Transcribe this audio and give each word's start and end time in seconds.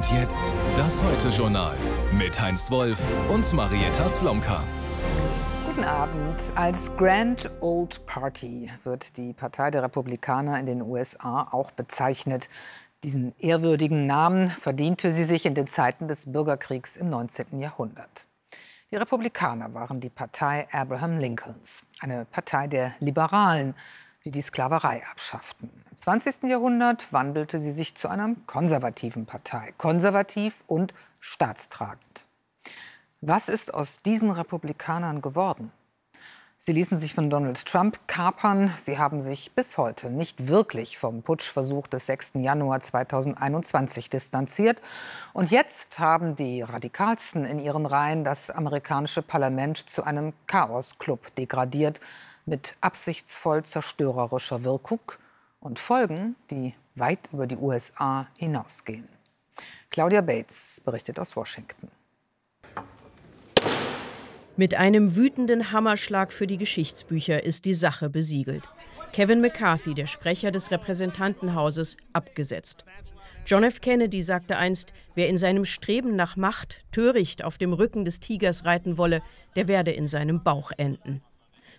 Und 0.00 0.12
jetzt 0.12 0.40
das 0.76 1.02
Heute-Journal 1.02 1.76
mit 2.10 2.40
Heinz 2.40 2.70
Wolf 2.70 2.98
und 3.28 3.52
Marietta 3.52 4.08
Slomka. 4.08 4.62
Guten 5.66 5.84
Abend. 5.84 6.40
Als 6.54 6.96
Grand 6.96 7.50
Old 7.60 8.06
Party 8.06 8.70
wird 8.82 9.18
die 9.18 9.34
Partei 9.34 9.70
der 9.70 9.82
Republikaner 9.82 10.58
in 10.58 10.64
den 10.64 10.80
USA 10.80 11.48
auch 11.50 11.70
bezeichnet. 11.72 12.48
Diesen 13.04 13.34
ehrwürdigen 13.40 14.06
Namen 14.06 14.48
verdiente 14.48 15.12
sie 15.12 15.24
sich 15.24 15.44
in 15.44 15.54
den 15.54 15.66
Zeiten 15.66 16.08
des 16.08 16.32
Bürgerkriegs 16.32 16.96
im 16.96 17.10
19. 17.10 17.60
Jahrhundert. 17.60 18.26
Die 18.90 18.96
Republikaner 18.96 19.74
waren 19.74 20.00
die 20.00 20.08
Partei 20.08 20.66
Abraham 20.72 21.18
Lincolns, 21.18 21.84
eine 22.00 22.24
Partei 22.24 22.68
der 22.68 22.94
Liberalen, 23.00 23.74
die 24.24 24.30
die 24.30 24.42
Sklaverei 24.42 25.02
abschafften. 25.10 25.70
Im 25.90 25.96
20. 25.96 26.44
Jahrhundert 26.44 27.12
wandelte 27.12 27.60
sie 27.60 27.72
sich 27.72 27.94
zu 27.94 28.08
einer 28.08 28.34
konservativen 28.46 29.26
Partei, 29.26 29.72
konservativ 29.78 30.64
und 30.66 30.94
staatstragend. 31.20 32.26
Was 33.20 33.48
ist 33.48 33.74
aus 33.74 34.02
diesen 34.02 34.30
Republikanern 34.30 35.20
geworden? 35.20 35.72
Sie 36.62 36.74
ließen 36.74 36.98
sich 36.98 37.14
von 37.14 37.30
Donald 37.30 37.64
Trump 37.64 37.98
kapern. 38.06 38.74
Sie 38.76 38.98
haben 38.98 39.22
sich 39.22 39.52
bis 39.52 39.78
heute 39.78 40.10
nicht 40.10 40.46
wirklich 40.46 40.98
vom 40.98 41.22
Putschversuch 41.22 41.86
des 41.86 42.04
6. 42.04 42.32
Januar 42.34 42.80
2021 42.80 44.10
distanziert. 44.10 44.82
Und 45.32 45.50
jetzt 45.50 45.98
haben 45.98 46.36
die 46.36 46.60
Radikalsten 46.60 47.46
in 47.46 47.60
ihren 47.60 47.86
Reihen 47.86 48.24
das 48.24 48.50
amerikanische 48.50 49.22
Parlament 49.22 49.88
zu 49.88 50.04
einem 50.04 50.34
Chaosclub 50.46 51.34
degradiert 51.36 52.02
mit 52.46 52.76
absichtsvoll 52.80 53.64
zerstörerischer 53.64 54.64
Wirkung 54.64 55.00
und 55.60 55.78
Folgen, 55.78 56.36
die 56.50 56.74
weit 56.94 57.28
über 57.32 57.46
die 57.46 57.56
USA 57.56 58.28
hinausgehen. 58.36 59.08
Claudia 59.90 60.20
Bates 60.20 60.80
berichtet 60.84 61.18
aus 61.18 61.36
Washington. 61.36 61.88
Mit 64.56 64.74
einem 64.74 65.16
wütenden 65.16 65.72
Hammerschlag 65.72 66.32
für 66.32 66.46
die 66.46 66.58
Geschichtsbücher 66.58 67.44
ist 67.44 67.64
die 67.64 67.74
Sache 67.74 68.10
besiegelt. 68.10 68.68
Kevin 69.12 69.40
McCarthy, 69.40 69.94
der 69.94 70.06
Sprecher 70.06 70.50
des 70.50 70.70
Repräsentantenhauses, 70.70 71.96
abgesetzt. 72.12 72.84
John 73.46 73.64
F. 73.64 73.80
Kennedy 73.80 74.22
sagte 74.22 74.58
einst, 74.58 74.92
wer 75.14 75.28
in 75.28 75.38
seinem 75.38 75.64
Streben 75.64 76.14
nach 76.14 76.36
Macht 76.36 76.84
töricht 76.92 77.42
auf 77.42 77.58
dem 77.58 77.72
Rücken 77.72 78.04
des 78.04 78.20
Tigers 78.20 78.64
reiten 78.66 78.98
wolle, 78.98 79.22
der 79.56 79.66
werde 79.66 79.90
in 79.92 80.06
seinem 80.06 80.42
Bauch 80.42 80.70
enden. 80.76 81.22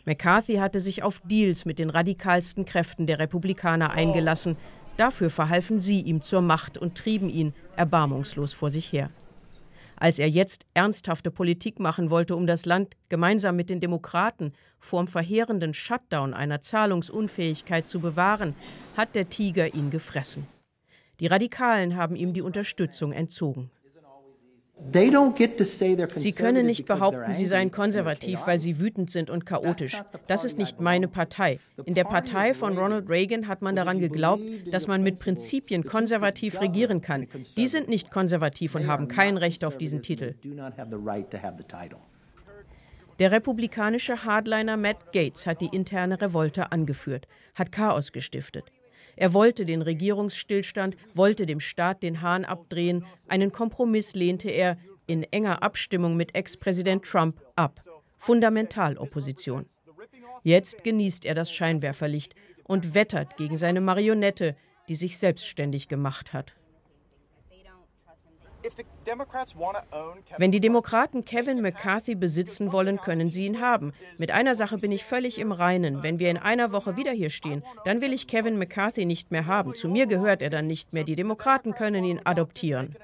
McCarthy 0.05 0.55
hatte 0.55 0.79
sich 0.79 1.03
auf 1.03 1.21
Deals 1.25 1.65
mit 1.65 1.79
den 1.79 1.89
radikalsten 1.89 2.65
Kräften 2.65 3.05
der 3.05 3.19
Republikaner 3.19 3.91
eingelassen. 3.91 4.57
Dafür 4.97 5.29
verhalfen 5.29 5.79
sie 5.79 6.01
ihm 6.01 6.21
zur 6.21 6.41
Macht 6.41 6.77
und 6.77 6.97
trieben 6.97 7.29
ihn 7.29 7.53
erbarmungslos 7.75 8.53
vor 8.53 8.69
sich 8.69 8.91
her. 8.91 9.09
Als 9.95 10.17
er 10.17 10.27
jetzt 10.27 10.65
ernsthafte 10.73 11.29
Politik 11.29 11.79
machen 11.79 12.09
wollte, 12.09 12.35
um 12.35 12.47
das 12.47 12.65
Land 12.65 12.95
gemeinsam 13.07 13.55
mit 13.55 13.69
den 13.69 13.79
Demokraten 13.79 14.51
vorm 14.79 15.07
verheerenden 15.07 15.75
Shutdown 15.75 16.33
einer 16.33 16.59
Zahlungsunfähigkeit 16.59 17.85
zu 17.85 17.99
bewahren, 17.99 18.55
hat 18.97 19.13
der 19.13 19.29
Tiger 19.29 19.75
ihn 19.75 19.91
gefressen. 19.91 20.47
Die 21.19 21.27
Radikalen 21.27 21.97
haben 21.97 22.15
ihm 22.15 22.33
die 22.33 22.41
Unterstützung 22.41 23.11
entzogen. 23.11 23.69
Sie 26.15 26.31
können 26.31 26.65
nicht 26.65 26.85
behaupten, 26.85 27.31
sie 27.31 27.45
seien 27.45 27.71
konservativ, 27.71 28.39
weil 28.45 28.59
sie 28.59 28.79
wütend 28.79 29.09
sind 29.09 29.29
und 29.29 29.45
chaotisch. 29.45 30.01
Das 30.27 30.43
ist 30.43 30.57
nicht 30.57 30.81
meine 30.81 31.07
Partei. 31.07 31.59
In 31.85 31.93
der 31.93 32.03
Partei 32.03 32.53
von 32.53 32.77
Ronald 32.77 33.09
Reagan 33.09 33.47
hat 33.47 33.61
man 33.61 33.75
daran 33.75 33.99
geglaubt, 33.99 34.43
dass 34.71 34.87
man 34.87 35.03
mit 35.03 35.19
Prinzipien 35.19 35.83
konservativ 35.83 36.59
regieren 36.59 37.01
kann. 37.01 37.27
Die 37.57 37.67
sind 37.67 37.89
nicht 37.89 38.11
konservativ 38.11 38.75
und 38.75 38.87
haben 38.87 39.07
kein 39.07 39.37
Recht 39.37 39.63
auf 39.63 39.77
diesen 39.77 40.01
Titel. 40.01 40.35
Der 43.19 43.31
republikanische 43.31 44.23
Hardliner 44.23 44.77
Matt 44.77 45.13
Gates 45.13 45.45
hat 45.45 45.61
die 45.61 45.69
interne 45.71 46.19
Revolte 46.19 46.71
angeführt, 46.71 47.27
hat 47.55 47.71
Chaos 47.71 48.11
gestiftet. 48.11 48.65
Er 49.15 49.33
wollte 49.33 49.65
den 49.65 49.81
Regierungsstillstand, 49.81 50.97
wollte 51.13 51.45
dem 51.45 51.59
Staat 51.59 52.03
den 52.03 52.21
Hahn 52.21 52.45
abdrehen. 52.45 53.05
Einen 53.27 53.51
Kompromiss 53.51 54.15
lehnte 54.15 54.49
er 54.49 54.77
in 55.07 55.23
enger 55.23 55.63
Abstimmung 55.63 56.15
mit 56.15 56.35
Ex-Präsident 56.35 57.03
Trump 57.03 57.41
ab. 57.55 57.83
Fundamentalopposition. 58.17 59.65
Jetzt 60.43 60.83
genießt 60.83 61.25
er 61.25 61.35
das 61.35 61.51
Scheinwerferlicht 61.51 62.35
und 62.63 62.95
wettert 62.95 63.37
gegen 63.37 63.57
seine 63.57 63.81
Marionette, 63.81 64.55
die 64.87 64.95
sich 64.95 65.17
selbstständig 65.17 65.87
gemacht 65.87 66.33
hat. 66.33 66.55
Wenn 70.37 70.51
die 70.51 70.59
Demokraten 70.59 71.25
Kevin 71.25 71.61
McCarthy 71.61 72.15
besitzen 72.15 72.71
wollen, 72.71 72.97
können 72.97 73.29
sie 73.29 73.45
ihn 73.45 73.61
haben. 73.61 73.93
Mit 74.17 74.31
einer 74.31 74.55
Sache 74.55 74.77
bin 74.77 74.91
ich 74.91 75.03
völlig 75.03 75.39
im 75.39 75.51
Reinen. 75.51 76.03
Wenn 76.03 76.19
wir 76.19 76.29
in 76.29 76.37
einer 76.37 76.71
Woche 76.71 76.97
wieder 76.97 77.11
hier 77.11 77.29
stehen, 77.29 77.63
dann 77.85 78.01
will 78.01 78.13
ich 78.13 78.27
Kevin 78.27 78.57
McCarthy 78.57 79.05
nicht 79.05 79.31
mehr 79.31 79.45
haben. 79.45 79.75
Zu 79.75 79.89
mir 79.89 80.07
gehört 80.07 80.41
er 80.41 80.49
dann 80.49 80.67
nicht 80.67 80.93
mehr. 80.93 81.03
Die 81.03 81.15
Demokraten 81.15 81.73
können 81.73 82.03
ihn 82.03 82.21
adoptieren. 82.23 82.95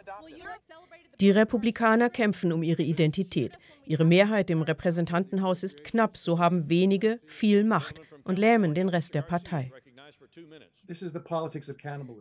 Die 1.20 1.32
Republikaner 1.32 2.12
kämpfen 2.12 2.52
um 2.54 2.62
ihre 2.62 2.84
Identität. 2.84 3.58
Ihre 3.86 4.06
Mehrheit 4.06 4.52
im 4.52 4.62
Repräsentantenhaus 4.62 5.64
ist 5.64 5.84
knapp, 5.84 6.16
so 6.16 6.38
haben 6.38 6.70
wenige 6.70 7.20
viel 7.26 7.64
Macht 7.64 8.00
und 8.24 8.38
lähmen 8.38 8.76
den 8.76 8.90
Rest 8.90 9.16
der 9.16 9.24
Partei. 9.24 9.72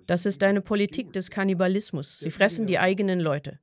Das 0.06 0.26
ist 0.26 0.42
eine 0.42 0.60
Politik 0.60 1.12
des 1.12 1.30
Kannibalismus. 1.30 2.18
Sie 2.18 2.30
fressen 2.30 2.66
die 2.66 2.78
eigenen 2.78 3.20
Leute. 3.20 3.58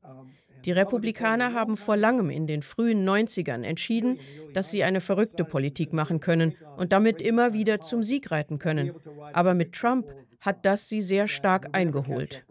Die 0.65 0.71
Republikaner 0.71 1.53
haben 1.53 1.75
vor 1.75 1.97
langem 1.97 2.29
in 2.29 2.47
den 2.47 2.61
frühen 2.61 3.07
90ern 3.07 3.63
entschieden, 3.63 4.17
dass 4.53 4.69
sie 4.69 4.83
eine 4.83 5.01
verrückte 5.01 5.43
Politik 5.43 5.91
machen 5.91 6.21
können 6.21 6.55
und 6.77 6.93
damit 6.93 7.21
immer 7.21 7.53
wieder 7.53 7.81
zum 7.81 8.01
Sieg 8.01 8.31
reiten 8.31 8.59
können. 8.59 8.93
Aber 9.33 9.53
mit 9.53 9.73
Trump 9.73 10.13
hat 10.39 10.65
das 10.65 10.87
sie 10.87 11.01
sehr 11.01 11.27
stark 11.27 11.69
eingeholt. 11.73 12.45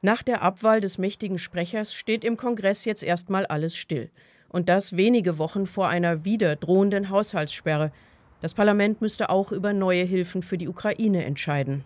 Nach 0.00 0.22
der 0.22 0.42
Abwahl 0.42 0.80
des 0.80 0.98
mächtigen 0.98 1.38
Sprechers 1.38 1.92
steht 1.92 2.22
im 2.22 2.36
Kongress 2.36 2.84
jetzt 2.84 3.02
erstmal 3.02 3.46
alles 3.46 3.76
still. 3.76 4.10
Und 4.48 4.68
das 4.68 4.96
wenige 4.96 5.38
Wochen 5.38 5.66
vor 5.66 5.88
einer 5.88 6.24
wieder 6.24 6.54
drohenden 6.54 7.10
Haushaltssperre, 7.10 7.92
das 8.40 8.54
Parlament 8.54 9.00
müsste 9.00 9.30
auch 9.30 9.52
über 9.52 9.72
neue 9.72 10.04
Hilfen 10.04 10.42
für 10.42 10.58
die 10.58 10.68
Ukraine 10.68 11.24
entscheiden. 11.24 11.84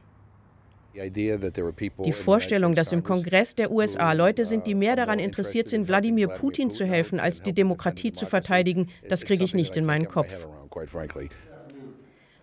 Die 0.95 2.13
Vorstellung, 2.13 2.75
dass 2.75 2.93
im 2.93 3.03
Kongress 3.03 3.55
der 3.55 3.71
USA 3.71 4.13
Leute 4.13 4.45
sind, 4.45 4.67
die 4.67 4.75
mehr 4.75 4.95
daran 4.95 5.19
interessiert 5.19 5.69
sind, 5.69 5.89
Wladimir 5.89 6.29
Putin 6.29 6.71
zu 6.71 6.85
helfen, 6.85 7.19
als 7.19 7.43
die 7.43 7.55
Demokratie 7.55 8.13
zu 8.13 8.27
verteidigen, 8.27 8.89
das 9.09 9.25
kriege 9.25 9.43
ich 9.43 9.55
nicht 9.55 9.77
in 9.79 9.87
meinen 9.87 10.07
Kopf. 10.07 10.47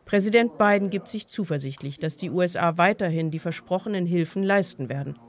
Präsident 0.05 0.57
Biden 0.57 0.89
gibt 0.89 1.07
sich 1.07 1.27
zuversichtlich, 1.27 1.99
dass 1.99 2.17
die 2.17 2.31
USA 2.31 2.79
weiterhin 2.79 3.29
die 3.29 3.37
versprochenen 3.37 4.07
Hilfen 4.07 4.41
leisten 4.41 4.89
werden. 4.89 5.19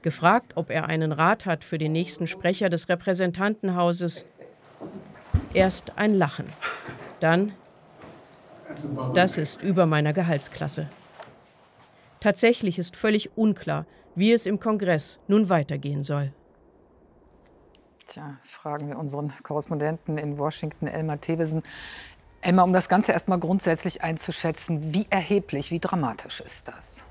Gefragt, 0.00 0.52
ob 0.54 0.70
er 0.70 0.86
einen 0.86 1.12
Rat 1.12 1.44
hat 1.44 1.62
für 1.64 1.76
den 1.76 1.92
nächsten 1.92 2.26
Sprecher 2.26 2.70
des 2.70 2.88
Repräsentantenhauses, 2.88 4.24
erst 5.52 5.98
ein 5.98 6.14
Lachen. 6.14 6.46
Dann 7.20 7.52
das 9.14 9.38
ist 9.38 9.62
über 9.62 9.86
meiner 9.86 10.12
Gehaltsklasse. 10.12 10.88
Tatsächlich 12.20 12.78
ist 12.78 12.96
völlig 12.96 13.36
unklar, 13.36 13.86
wie 14.14 14.32
es 14.32 14.46
im 14.46 14.58
Kongress 14.58 15.20
nun 15.28 15.48
weitergehen 15.48 16.02
soll. 16.02 16.32
Tja, 18.06 18.38
fragen 18.42 18.88
wir 18.88 18.98
unseren 18.98 19.32
Korrespondenten 19.42 20.16
in 20.16 20.38
Washington, 20.38 20.86
Elmar 20.86 21.20
Thewesen. 21.20 21.62
Elmar, 22.40 22.64
um 22.64 22.72
das 22.72 22.88
Ganze 22.88 23.12
erstmal 23.12 23.40
grundsätzlich 23.40 24.02
einzuschätzen, 24.02 24.94
wie 24.94 25.06
erheblich, 25.10 25.70
wie 25.70 25.80
dramatisch 25.80 26.40
ist 26.40 26.68
das? 26.68 27.04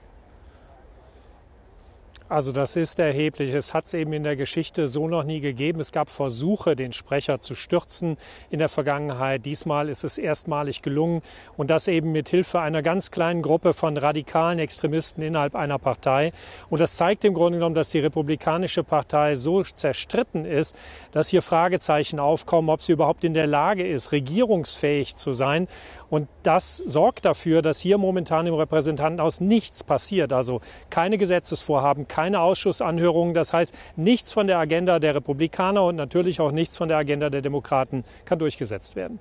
Also 2.28 2.52
das 2.52 2.76
ist 2.76 2.98
erheblich. 2.98 3.54
Es 3.54 3.76
hat 3.76 3.86
es 3.86 3.94
eben 3.94 4.12
in 4.12 4.24
der 4.24 4.36
Geschichte 4.36 4.88
so 4.88 5.08
noch 5.08 5.24
nie 5.24 5.42
gegeben. 5.42 5.80
Es 5.80 5.92
gab 5.92 6.10
Versuche, 6.10 6.76
den 6.76 6.92
Sprecher 6.92 7.40
zu 7.40 7.54
stürzen 7.54 8.18
in 8.50 8.58
der 8.58 8.68
Vergangenheit. 8.68 9.46
Diesmal 9.46 9.90
ist 9.90 10.04
es 10.04 10.18
erstmalig 10.18 10.82
gelungen 10.82 11.22
und 11.56 11.70
das 11.70 11.88
eben 11.88 12.12
mit 12.12 12.28
Hilfe 12.30 12.62
einer 12.62 12.82
ganz 12.82 13.12
kleinen 13.12 13.44
Gruppe 13.44 13.74
von 13.74 13.96
radikalen 13.96 14.58
Extremisten 14.58 15.22
innerhalb 15.22 15.54
einer 15.54 15.78
Partei. 15.78 16.32
Und 16.72 16.80
das 16.80 16.96
zeigt 16.96 17.24
im 17.26 17.36
Grunde 17.36 17.60
genommen, 17.60 17.76
dass 17.76 17.90
die 17.90 18.00
Republikanische 18.00 18.84
Partei 18.84 19.36
so 19.36 19.62
zerstritten 19.62 20.46
ist, 20.46 20.76
dass 21.12 21.28
hier 21.28 21.44
Fragezeichen 21.44 22.20
aufkommen, 22.20 22.70
ob 22.70 22.82
sie 22.82 22.94
überhaupt 22.94 23.24
in 23.24 23.36
der 23.36 23.46
Lage 23.46 23.88
ist, 23.88 24.12
regierungsfähig 24.12 25.16
zu 25.16 25.34
sein. 25.34 25.68
Und 26.10 26.28
das 26.44 26.78
sorgt 26.78 27.26
dafür, 27.26 27.62
dass 27.62 27.80
hier 27.80 27.98
momentan 27.98 28.48
im 28.48 28.54
Repräsentantenhaus 28.54 29.42
nichts 29.42 29.84
passiert. 29.84 30.34
Also 30.34 30.62
keine 30.90 31.18
Gesetzesvorhaben, 31.18 32.08
keine 32.08 32.42
Ausschussanhörungen. 32.42 33.34
Das 33.34 33.54
heißt, 33.54 33.74
nichts 33.96 34.34
von 34.34 34.48
der 34.48 34.60
Agenda 34.60 35.00
der 35.00 35.16
Republikaner 35.16 35.84
und 35.84 35.96
natürlich 35.96 36.40
auch 36.40 36.52
nichts 36.52 36.78
von 36.78 36.88
der 36.88 36.98
Agenda 36.98 37.30
der 37.30 37.42
Demokraten 37.42 38.04
kann 38.26 38.40
durchgesetzt 38.40 38.96
werden. 38.96 39.20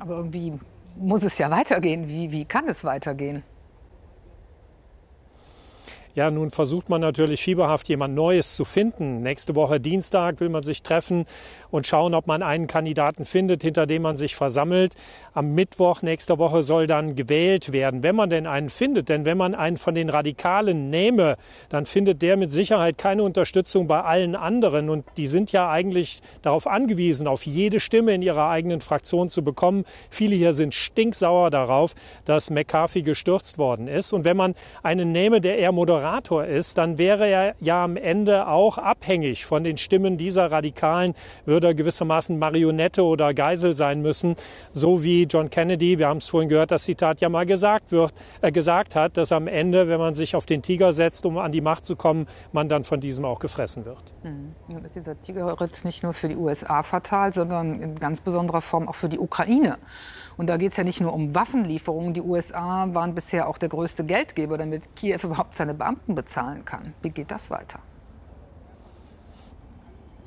Aber 0.00 0.16
irgendwie 0.16 0.52
muss 0.96 1.22
es 1.22 1.38
ja 1.38 1.50
weitergehen. 1.50 2.08
Wie, 2.08 2.32
wie 2.32 2.44
kann 2.44 2.68
es 2.68 2.84
weitergehen? 2.84 3.42
Ja, 6.14 6.30
nun 6.30 6.50
versucht 6.50 6.88
man 6.88 7.00
natürlich 7.00 7.42
fieberhaft 7.42 7.88
jemand 7.88 8.14
Neues 8.14 8.54
zu 8.54 8.64
finden. 8.64 9.20
Nächste 9.22 9.56
Woche 9.56 9.80
Dienstag 9.80 10.38
will 10.38 10.48
man 10.48 10.62
sich 10.62 10.82
treffen 10.82 11.26
und 11.72 11.88
schauen, 11.88 12.14
ob 12.14 12.28
man 12.28 12.40
einen 12.40 12.68
Kandidaten 12.68 13.24
findet, 13.24 13.62
hinter 13.62 13.84
dem 13.86 14.02
man 14.02 14.16
sich 14.16 14.36
versammelt. 14.36 14.94
Am 15.32 15.56
Mittwoch 15.56 16.02
nächster 16.02 16.38
Woche 16.38 16.62
soll 16.62 16.86
dann 16.86 17.16
gewählt 17.16 17.72
werden, 17.72 18.04
wenn 18.04 18.14
man 18.14 18.30
denn 18.30 18.46
einen 18.46 18.68
findet. 18.68 19.08
Denn 19.08 19.24
wenn 19.24 19.36
man 19.36 19.56
einen 19.56 19.76
von 19.76 19.96
den 19.96 20.08
Radikalen 20.08 20.88
nehme, 20.88 21.36
dann 21.68 21.84
findet 21.84 22.22
der 22.22 22.36
mit 22.36 22.52
Sicherheit 22.52 22.96
keine 22.96 23.24
Unterstützung 23.24 23.88
bei 23.88 24.00
allen 24.02 24.36
anderen. 24.36 24.90
Und 24.90 25.04
die 25.16 25.26
sind 25.26 25.50
ja 25.50 25.68
eigentlich 25.68 26.22
darauf 26.42 26.68
angewiesen, 26.68 27.26
auf 27.26 27.44
jede 27.44 27.80
Stimme 27.80 28.14
in 28.14 28.22
ihrer 28.22 28.48
eigenen 28.50 28.80
Fraktion 28.80 29.28
zu 29.28 29.42
bekommen. 29.42 29.84
Viele 30.10 30.36
hier 30.36 30.52
sind 30.52 30.74
stinksauer 30.74 31.50
darauf, 31.50 31.96
dass 32.24 32.50
McCarthy 32.50 33.02
gestürzt 33.02 33.58
worden 33.58 33.88
ist. 33.88 34.12
Und 34.12 34.24
wenn 34.24 34.36
man 34.36 34.54
einen 34.84 35.10
nehme, 35.10 35.40
der 35.40 35.58
eher 35.58 35.72
Moderator 36.04 36.44
ist, 36.44 36.76
dann 36.76 36.98
wäre 36.98 37.26
er 37.26 37.54
ja 37.60 37.82
am 37.82 37.96
Ende 37.96 38.46
auch 38.46 38.76
abhängig 38.76 39.46
von 39.46 39.64
den 39.64 39.78
Stimmen 39.78 40.18
dieser 40.18 40.52
Radikalen, 40.52 41.14
würde 41.46 41.68
er 41.68 41.74
gewissermaßen 41.74 42.38
Marionette 42.38 43.02
oder 43.02 43.32
Geisel 43.32 43.74
sein 43.74 44.02
müssen, 44.02 44.36
so 44.72 45.02
wie 45.02 45.22
John 45.22 45.48
Kennedy, 45.48 45.98
wir 45.98 46.08
haben 46.08 46.18
es 46.18 46.28
vorhin 46.28 46.50
gehört, 46.50 46.72
das 46.72 46.84
Zitat 46.84 47.22
ja 47.22 47.30
mal 47.30 47.46
gesagt 47.46 47.90
wird, 47.90 48.12
äh, 48.42 48.52
gesagt 48.52 48.94
hat, 48.94 49.16
dass 49.16 49.32
am 49.32 49.46
Ende, 49.46 49.88
wenn 49.88 49.98
man 49.98 50.14
sich 50.14 50.36
auf 50.36 50.44
den 50.44 50.60
Tiger 50.60 50.92
setzt, 50.92 51.24
um 51.24 51.38
an 51.38 51.52
die 51.52 51.62
Macht 51.62 51.86
zu 51.86 51.96
kommen, 51.96 52.26
man 52.52 52.68
dann 52.68 52.84
von 52.84 53.00
diesem 53.00 53.24
auch 53.24 53.38
gefressen 53.38 53.86
wird. 53.86 54.12
Mhm. 54.24 54.54
Nun 54.68 54.84
ist 54.84 54.96
dieser 54.96 55.18
Tigerritt 55.18 55.86
nicht 55.86 56.02
nur 56.02 56.12
für 56.12 56.28
die 56.28 56.36
USA 56.36 56.82
fatal, 56.82 57.32
sondern 57.32 57.80
in 57.80 57.94
ganz 57.94 58.20
besonderer 58.20 58.60
Form 58.60 58.88
auch 58.88 58.94
für 58.94 59.08
die 59.08 59.18
Ukraine. 59.18 59.78
Und 60.36 60.48
da 60.48 60.56
geht 60.56 60.72
es 60.72 60.76
ja 60.76 60.84
nicht 60.84 61.00
nur 61.00 61.12
um 61.12 61.34
Waffenlieferungen. 61.34 62.14
Die 62.14 62.20
USA 62.20 62.88
waren 62.92 63.14
bisher 63.14 63.48
auch 63.48 63.58
der 63.58 63.68
größte 63.68 64.04
Geldgeber, 64.04 64.58
damit 64.58 64.96
Kiew 64.96 65.18
überhaupt 65.22 65.54
seine 65.54 65.74
Beamten 65.94 66.14
bezahlen 66.16 66.64
kann. 66.64 66.92
Wie 67.02 67.10
geht 67.10 67.30
das 67.30 67.50
weiter? 67.50 67.78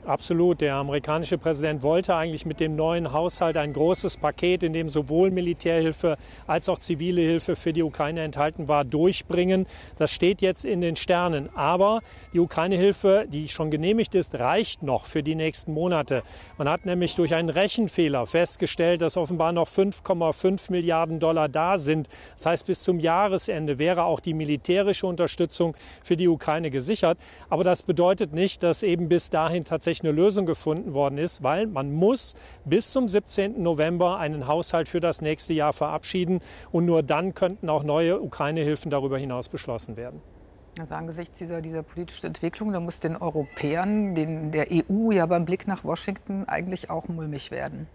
Absolut. 0.07 0.61
Der 0.61 0.75
amerikanische 0.75 1.37
Präsident 1.37 1.83
wollte 1.83 2.15
eigentlich 2.15 2.45
mit 2.45 2.61
dem 2.61 2.77
neuen 2.77 3.11
Haushalt 3.11 3.57
ein 3.57 3.73
großes 3.73 4.15
Paket, 4.15 4.63
in 4.63 4.71
dem 4.71 4.87
sowohl 4.87 5.31
Militärhilfe 5.31 6.15
als 6.47 6.69
auch 6.69 6.79
zivile 6.79 7.19
Hilfe 7.19 7.57
für 7.57 7.73
die 7.73 7.83
Ukraine 7.83 8.21
enthalten 8.21 8.69
war, 8.69 8.85
durchbringen. 8.85 9.67
Das 9.97 10.13
steht 10.13 10.41
jetzt 10.41 10.63
in 10.63 10.79
den 10.79 10.95
Sternen. 10.95 11.49
Aber 11.57 11.99
die 12.31 12.39
Ukraine-Hilfe, 12.39 13.25
die 13.27 13.49
schon 13.49 13.69
genehmigt 13.69 14.15
ist, 14.15 14.33
reicht 14.35 14.81
noch 14.81 15.03
für 15.03 15.23
die 15.23 15.35
nächsten 15.35 15.73
Monate. 15.73 16.23
Man 16.57 16.69
hat 16.69 16.85
nämlich 16.85 17.15
durch 17.15 17.35
einen 17.35 17.49
Rechenfehler 17.49 18.25
festgestellt, 18.27 19.01
dass 19.01 19.17
offenbar 19.17 19.51
noch 19.51 19.67
5,5 19.67 20.71
Milliarden 20.71 21.19
Dollar 21.19 21.49
da 21.49 21.77
sind. 21.77 22.07
Das 22.35 22.45
heißt, 22.45 22.65
bis 22.65 22.81
zum 22.81 23.01
Jahresende 23.01 23.77
wäre 23.77 24.05
auch 24.05 24.21
die 24.21 24.33
militärische 24.33 25.05
Unterstützung 25.05 25.75
für 26.01 26.15
die 26.15 26.29
Ukraine 26.29 26.71
gesichert. 26.71 27.17
Aber 27.49 27.65
das 27.65 27.83
bedeutet 27.83 28.31
nicht, 28.31 28.63
dass 28.63 28.83
eben 28.83 29.09
bis 29.09 29.29
dahin 29.29 29.65
tatsächlich 29.65 29.96
endlich 29.97 30.03
eine 30.03 30.11
Lösung 30.11 30.45
gefunden 30.45 30.93
worden 30.93 31.17
ist, 31.17 31.43
weil 31.43 31.67
man 31.67 31.91
muss 31.91 32.35
bis 32.65 32.91
zum 32.91 33.07
17. 33.07 33.61
November 33.61 34.17
einen 34.17 34.47
Haushalt 34.47 34.89
für 34.89 34.99
das 34.99 35.21
nächste 35.21 35.53
Jahr 35.53 35.73
verabschieden 35.73 36.39
und 36.71 36.85
nur 36.85 37.03
dann 37.03 37.33
könnten 37.33 37.69
auch 37.69 37.83
neue 37.83 38.21
Ukraine-Hilfen 38.21 38.91
darüber 38.91 39.17
hinaus 39.17 39.49
beschlossen 39.49 39.97
werden. 39.97 40.21
Also 40.79 40.93
angesichts 40.93 41.37
dieser, 41.39 41.61
dieser 41.61 41.81
politischen 41.81 42.27
Entwicklung, 42.27 42.71
da 42.71 42.79
muss 42.79 42.99
den 42.99 43.17
Europäern, 43.17 44.13
den, 44.13 44.51
der 44.51 44.67
EU 44.71 45.11
ja 45.11 45.25
beim 45.25 45.45
Blick 45.45 45.67
nach 45.67 45.83
Washington 45.83 46.45
eigentlich 46.45 46.89
auch 46.89 47.07
mulmig 47.07 47.49
werden. 47.49 47.87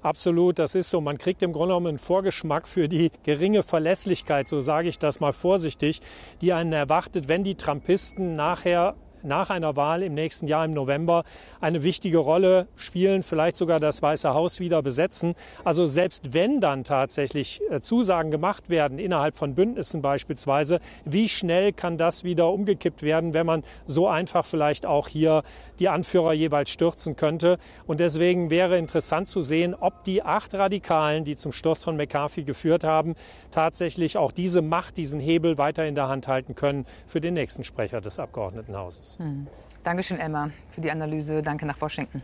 Absolut, 0.00 0.60
das 0.60 0.76
ist 0.76 0.90
so. 0.90 1.00
Man 1.00 1.18
kriegt 1.18 1.42
im 1.42 1.52
Grunde 1.52 1.70
genommen 1.70 1.88
einen 1.88 1.98
Vorgeschmack 1.98 2.68
für 2.68 2.88
die 2.88 3.10
geringe 3.24 3.64
Verlässlichkeit, 3.64 4.46
so 4.46 4.60
sage 4.60 4.88
ich 4.88 4.98
das 4.98 5.18
mal 5.18 5.32
vorsichtig, 5.32 6.00
die 6.40 6.52
einen 6.52 6.72
erwartet, 6.72 7.26
wenn 7.26 7.42
die 7.42 7.56
Trumpisten 7.56 8.36
nachher 8.36 8.94
nach 9.22 9.50
einer 9.50 9.76
Wahl 9.76 10.02
im 10.02 10.14
nächsten 10.14 10.46
Jahr 10.46 10.64
im 10.64 10.72
November 10.72 11.24
eine 11.60 11.82
wichtige 11.82 12.18
Rolle 12.18 12.68
spielen, 12.76 13.22
vielleicht 13.22 13.56
sogar 13.56 13.80
das 13.80 14.02
Weiße 14.02 14.34
Haus 14.34 14.60
wieder 14.60 14.82
besetzen. 14.82 15.34
Also 15.64 15.86
selbst 15.86 16.34
wenn 16.34 16.60
dann 16.60 16.84
tatsächlich 16.84 17.60
äh, 17.70 17.80
Zusagen 17.80 18.30
gemacht 18.30 18.70
werden 18.70 18.98
innerhalb 18.98 19.36
von 19.36 19.54
Bündnissen 19.54 20.02
beispielsweise, 20.02 20.80
wie 21.04 21.28
schnell 21.28 21.72
kann 21.72 21.98
das 21.98 22.24
wieder 22.24 22.50
umgekippt 22.50 23.02
werden, 23.02 23.34
wenn 23.34 23.46
man 23.46 23.62
so 23.86 24.08
einfach 24.08 24.46
vielleicht 24.46 24.86
auch 24.86 25.08
hier 25.08 25.42
die 25.78 25.88
Anführer 25.88 26.32
jeweils 26.32 26.70
stürzen 26.70 27.16
könnte. 27.16 27.58
Und 27.86 28.00
deswegen 28.00 28.50
wäre 28.50 28.78
interessant 28.78 29.28
zu 29.28 29.40
sehen, 29.40 29.74
ob 29.74 30.04
die 30.04 30.22
acht 30.22 30.54
Radikalen, 30.54 31.24
die 31.24 31.36
zum 31.36 31.52
Sturz 31.52 31.84
von 31.84 31.96
McCarthy 31.96 32.44
geführt 32.44 32.84
haben, 32.84 33.14
tatsächlich 33.50 34.16
auch 34.16 34.32
diese 34.32 34.62
Macht, 34.62 34.96
diesen 34.96 35.20
Hebel 35.20 35.58
weiter 35.58 35.86
in 35.86 35.94
der 35.94 36.08
Hand 36.08 36.28
halten 36.28 36.54
können 36.54 36.86
für 37.06 37.20
den 37.20 37.34
nächsten 37.34 37.64
Sprecher 37.64 38.00
des 38.00 38.18
Abgeordnetenhauses. 38.18 39.07
Schluss. 39.08 39.18
Hm. 39.18 39.46
Dankeschön, 39.82 40.18
Emma, 40.18 40.50
für 40.70 40.80
die 40.80 40.90
Analyse. 40.90 41.42
Danke 41.42 41.66
nach 41.66 41.80
Washington. 41.80 42.22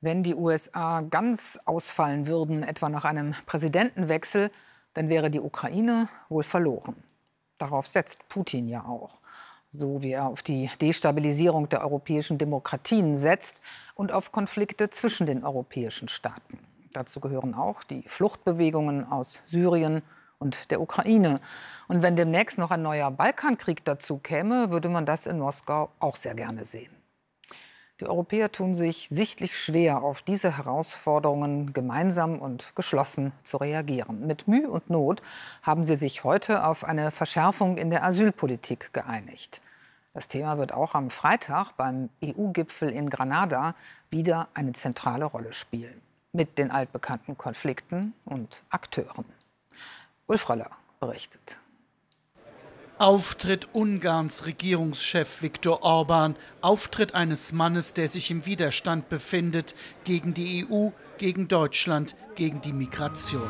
Wenn 0.00 0.22
die 0.22 0.34
USA 0.34 1.00
ganz 1.00 1.58
ausfallen 1.64 2.26
würden, 2.26 2.62
etwa 2.62 2.88
nach 2.88 3.04
einem 3.04 3.34
Präsidentenwechsel, 3.46 4.50
dann 4.94 5.08
wäre 5.08 5.30
die 5.30 5.40
Ukraine 5.40 6.08
wohl 6.28 6.44
verloren. 6.44 6.96
Darauf 7.58 7.88
setzt 7.88 8.28
Putin 8.28 8.68
ja 8.68 8.84
auch. 8.84 9.20
So 9.70 10.02
wie 10.02 10.12
er 10.12 10.26
auf 10.26 10.42
die 10.42 10.70
Destabilisierung 10.80 11.68
der 11.68 11.82
europäischen 11.82 12.38
Demokratien 12.38 13.16
setzt 13.16 13.60
und 13.94 14.12
auf 14.12 14.32
Konflikte 14.32 14.88
zwischen 14.88 15.26
den 15.26 15.44
europäischen 15.44 16.08
Staaten. 16.08 16.58
Dazu 16.92 17.20
gehören 17.20 17.54
auch 17.54 17.82
die 17.82 18.02
Fluchtbewegungen 18.06 19.04
aus 19.04 19.42
Syrien 19.46 20.02
und 20.38 20.70
der 20.70 20.80
Ukraine. 20.80 21.40
Und 21.88 22.02
wenn 22.02 22.16
demnächst 22.16 22.58
noch 22.58 22.70
ein 22.70 22.82
neuer 22.82 23.10
Balkankrieg 23.10 23.84
dazu 23.84 24.18
käme, 24.18 24.70
würde 24.70 24.88
man 24.88 25.06
das 25.06 25.26
in 25.26 25.38
Moskau 25.38 25.90
auch 26.00 26.16
sehr 26.16 26.34
gerne 26.34 26.64
sehen. 26.64 26.92
Die 28.00 28.06
Europäer 28.06 28.52
tun 28.52 28.76
sich 28.76 29.08
sichtlich 29.08 29.58
schwer, 29.58 30.04
auf 30.04 30.22
diese 30.22 30.56
Herausforderungen 30.56 31.72
gemeinsam 31.72 32.38
und 32.38 32.76
geschlossen 32.76 33.32
zu 33.42 33.56
reagieren. 33.56 34.24
Mit 34.24 34.46
Mühe 34.46 34.70
und 34.70 34.88
Not 34.88 35.20
haben 35.62 35.82
sie 35.82 35.96
sich 35.96 36.22
heute 36.22 36.64
auf 36.64 36.84
eine 36.84 37.10
Verschärfung 37.10 37.76
in 37.76 37.90
der 37.90 38.04
Asylpolitik 38.04 38.92
geeinigt. 38.92 39.60
Das 40.14 40.28
Thema 40.28 40.58
wird 40.58 40.72
auch 40.72 40.94
am 40.94 41.10
Freitag 41.10 41.72
beim 41.72 42.08
EU-Gipfel 42.24 42.90
in 42.90 43.10
Granada 43.10 43.74
wieder 44.10 44.48
eine 44.54 44.72
zentrale 44.74 45.24
Rolle 45.24 45.52
spielen. 45.52 46.00
Mit 46.32 46.56
den 46.56 46.70
altbekannten 46.70 47.36
Konflikten 47.36 48.14
und 48.24 48.62
Akteuren. 48.70 49.24
Ulf 50.28 50.50
Röller 50.50 50.70
berichtet. 51.00 51.58
Auftritt 52.98 53.68
Ungarns 53.72 54.44
Regierungschef 54.44 55.40
Viktor 55.40 55.82
Orban, 55.82 56.36
Auftritt 56.60 57.14
eines 57.14 57.52
Mannes, 57.52 57.94
der 57.94 58.08
sich 58.08 58.30
im 58.30 58.44
Widerstand 58.44 59.08
befindet 59.08 59.74
gegen 60.04 60.34
die 60.34 60.66
EU, 60.68 60.90
gegen 61.16 61.48
Deutschland, 61.48 62.14
gegen 62.34 62.60
die 62.60 62.74
Migration. 62.74 63.48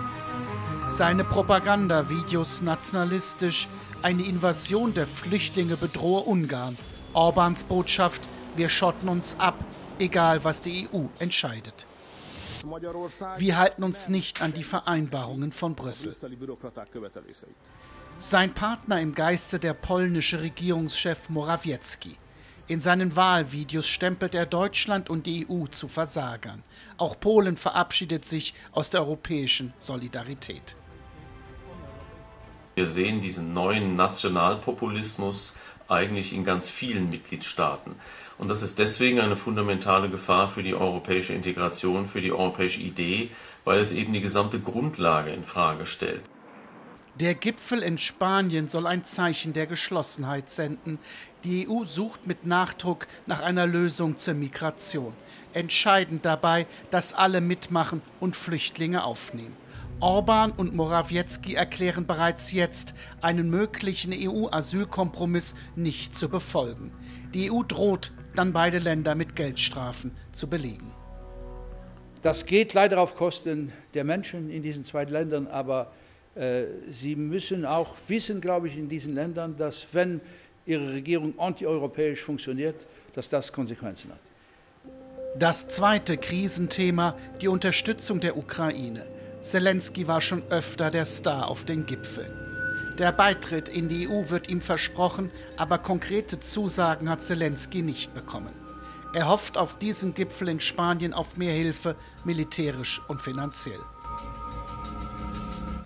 Seine 0.87 1.25
Propagandavideos 1.25 2.61
nationalistisch, 2.61 3.69
eine 4.03 4.23
Invasion 4.23 4.95
der 4.95 5.09
Flüchtlinge 5.09 5.77
bedrohe 5.77 6.21
Ungarn. 6.21 6.77
Orbans 7.13 7.65
Botschaft, 7.65 8.29
wir 8.55 8.69
schotten 8.69 9.09
uns 9.09 9.35
ab, 9.41 9.57
egal 9.99 10.45
was 10.45 10.63
die 10.63 10.89
EU 10.93 11.07
entscheidet. 11.19 11.89
Wir 13.37 13.59
halten 13.59 13.83
uns 13.83 14.09
nicht 14.09 14.43
an 14.43 14.53
die 14.53 14.65
Vereinbarungen 14.65 15.53
von 15.53 15.75
Brüssel. 15.75 16.15
Sein 18.19 18.53
Partner 18.53 19.01
im 19.01 19.15
Geiste 19.15 19.59
der 19.59 19.75
polnische 19.75 20.41
Regierungschef 20.41 21.29
Morawiecki. 21.29 22.17
In 22.67 22.81
seinen 22.81 23.17
Wahlvideos 23.17 23.87
stempelt 23.87 24.35
er 24.35 24.45
Deutschland 24.45 25.09
und 25.09 25.27
die 25.27 25.47
EU 25.49 25.67
zu 25.67 25.89
Versagern. 25.89 26.63
Auch 26.99 27.19
Polen 27.19 27.57
verabschiedet 27.57 28.27
sich 28.27 28.55
aus 28.73 28.91
der 28.91 29.01
europäischen 29.01 29.73
Solidarität. 29.79 30.77
Wir 32.75 32.87
sehen 32.87 33.21
diesen 33.21 33.55
neuen 33.55 33.95
Nationalpopulismus 33.95 35.55
eigentlich 35.89 36.33
in 36.33 36.45
ganz 36.45 36.71
vielen 36.71 37.11
Mitgliedstaaten. 37.11 37.97
Und 38.39 38.49
das 38.49 38.63
ist 38.63 38.79
deswegen 38.79 39.21
eine 39.21 39.37
fundamentale 39.37 40.09
Gefahr 40.09 40.49
für 40.49 40.63
die 40.63 40.75
europäische 40.75 41.33
Integration, 41.33 42.07
für 42.07 42.21
die 42.21 42.33
europäische 42.33 42.81
Idee, 42.81 43.31
weil 43.65 43.81
es 43.81 43.93
eben 43.93 44.13
die 44.13 44.21
gesamte 44.21 44.61
Grundlage 44.61 45.31
in 45.31 45.43
Frage 45.43 45.87
stellt. 45.87 46.23
Der 47.19 47.35
Gipfel 47.35 47.83
in 47.83 47.99
Spanien 47.99 48.69
soll 48.69 48.87
ein 48.87 49.03
Zeichen 49.03 49.53
der 49.53 49.67
Geschlossenheit 49.67 50.51
senden. 50.51 51.01
Die 51.43 51.69
EU 51.69 51.85
sucht 51.85 52.29
mit 52.29 52.47
Nachdruck 52.47 53.09
nach 53.27 53.41
einer 53.41 53.67
Lösung 53.67 54.19
zur 54.19 54.35
Migration. 54.35 55.13
Entscheidend 55.53 56.25
dabei, 56.25 56.69
dass 56.93 57.15
alle 57.15 57.41
mitmachen 57.41 58.03
und 58.21 58.37
Flüchtlinge 58.37 59.03
aufnehmen. 59.03 59.57
Orban 60.01 60.53
und 60.53 60.75
Morawiecki 60.75 61.55
erklären 61.55 62.07
bereits 62.07 62.53
jetzt, 62.53 62.95
einen 63.21 63.51
möglichen 63.51 64.13
EU-Asylkompromiss 64.13 65.57
nicht 65.77 66.17
zu 66.17 66.29
befolgen. 66.29 66.93
Die 67.35 67.51
EU 67.51 67.63
droht, 67.63 68.13
dann 68.35 68.53
beide 68.53 68.79
Länder 68.79 69.15
mit 69.15 69.35
Geldstrafen 69.37 70.13
zu 70.33 70.49
belegen. 70.49 70.93
Das 72.23 72.47
geht 72.47 72.75
leider 72.75 73.01
auf 73.01 73.17
Kosten 73.17 73.73
der 73.95 74.05
Menschen 74.05 74.51
in 74.51 74.63
diesen 74.63 74.85
zwei 74.85 75.05
Ländern, 75.05 75.47
aber 75.47 75.93
Äh, 76.39 76.67
Sie 76.93 77.17
müssen 77.17 77.65
auch 77.65 77.95
wissen, 78.07 78.41
glaube 78.41 78.69
ich, 78.69 78.77
in 78.77 78.89
diesen 78.89 79.15
Ländern, 79.15 79.57
dass 79.57 79.87
wenn 79.93 80.21
Ihre 80.67 80.93
Regierung 80.93 81.39
antieuropäisch 81.39 82.23
funktioniert, 82.23 82.87
dass 83.15 83.29
das 83.29 83.53
Konsequenzen 83.53 84.11
hat. 84.11 84.21
Das 85.39 85.69
zweite 85.69 86.17
Krisenthema, 86.17 87.17
die 87.41 87.49
Unterstützung 87.49 88.21
der 88.21 88.37
Ukraine. 88.37 89.07
Zelensky 89.43 90.09
war 90.09 90.21
schon 90.21 90.43
öfter 90.51 90.91
der 90.91 91.05
Star 91.05 91.49
auf 91.49 91.65
den 91.65 91.87
Gipfeln. 91.87 92.33
Der 92.99 93.13
Beitritt 93.13 93.69
in 93.69 93.89
die 93.89 94.09
EU 94.09 94.29
wird 94.29 94.49
ihm 94.49 94.61
versprochen, 94.61 95.31
aber 95.57 95.79
konkrete 95.79 96.41
Zusagen 96.41 97.09
hat 97.09 97.23
Zelensky 97.23 97.83
nicht 97.83 98.15
bekommen. 98.15 98.53
Er 99.15 99.29
hofft 99.29 99.57
auf 99.57 99.79
diesen 99.79 100.15
Gipfel 100.15 100.49
in 100.49 100.61
Spanien 100.61 101.13
auf 101.13 101.37
mehr 101.37 101.55
Hilfe, 101.55 101.95
militärisch 102.25 103.01
und 103.07 103.23
finanziell. 103.23 103.79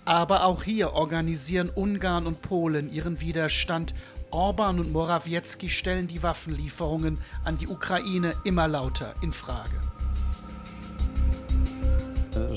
Aber 0.05 0.45
auch 0.45 0.63
hier 0.63 0.93
organisieren 0.93 1.69
Ungarn 1.69 2.27
und 2.27 2.41
Polen 2.41 2.91
ihren 2.91 3.21
Widerstand. 3.21 3.93
Orban 4.31 4.79
und 4.79 4.91
Morawiecki 4.91 5.69
stellen 5.69 6.07
die 6.07 6.23
Waffenlieferungen 6.23 7.19
an 7.45 7.57
die 7.57 7.67
Ukraine 7.67 8.33
immer 8.43 8.67
lauter 8.67 9.13
in 9.21 9.31
Frage. 9.31 9.92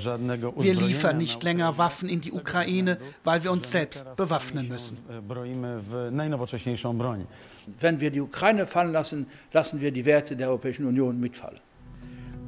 Wir 0.04 0.74
liefern 0.74 1.18
nicht 1.18 1.42
länger 1.42 1.78
Waffen 1.78 2.08
in 2.08 2.20
die 2.20 2.32
Ukraine, 2.32 2.98
weil 3.24 3.42
wir 3.44 3.52
uns 3.52 3.70
selbst 3.70 4.16
bewaffnen 4.16 4.68
müssen. 4.68 4.98
Wenn 7.80 8.00
wir 8.00 8.10
die 8.10 8.20
Ukraine 8.20 8.66
fallen 8.66 8.92
lassen, 8.92 9.26
lassen 9.52 9.80
wir 9.80 9.90
die 9.90 10.04
Werte 10.04 10.36
der 10.36 10.48
Europäischen 10.48 10.86
Union 10.86 11.18
mitfallen. 11.18 11.60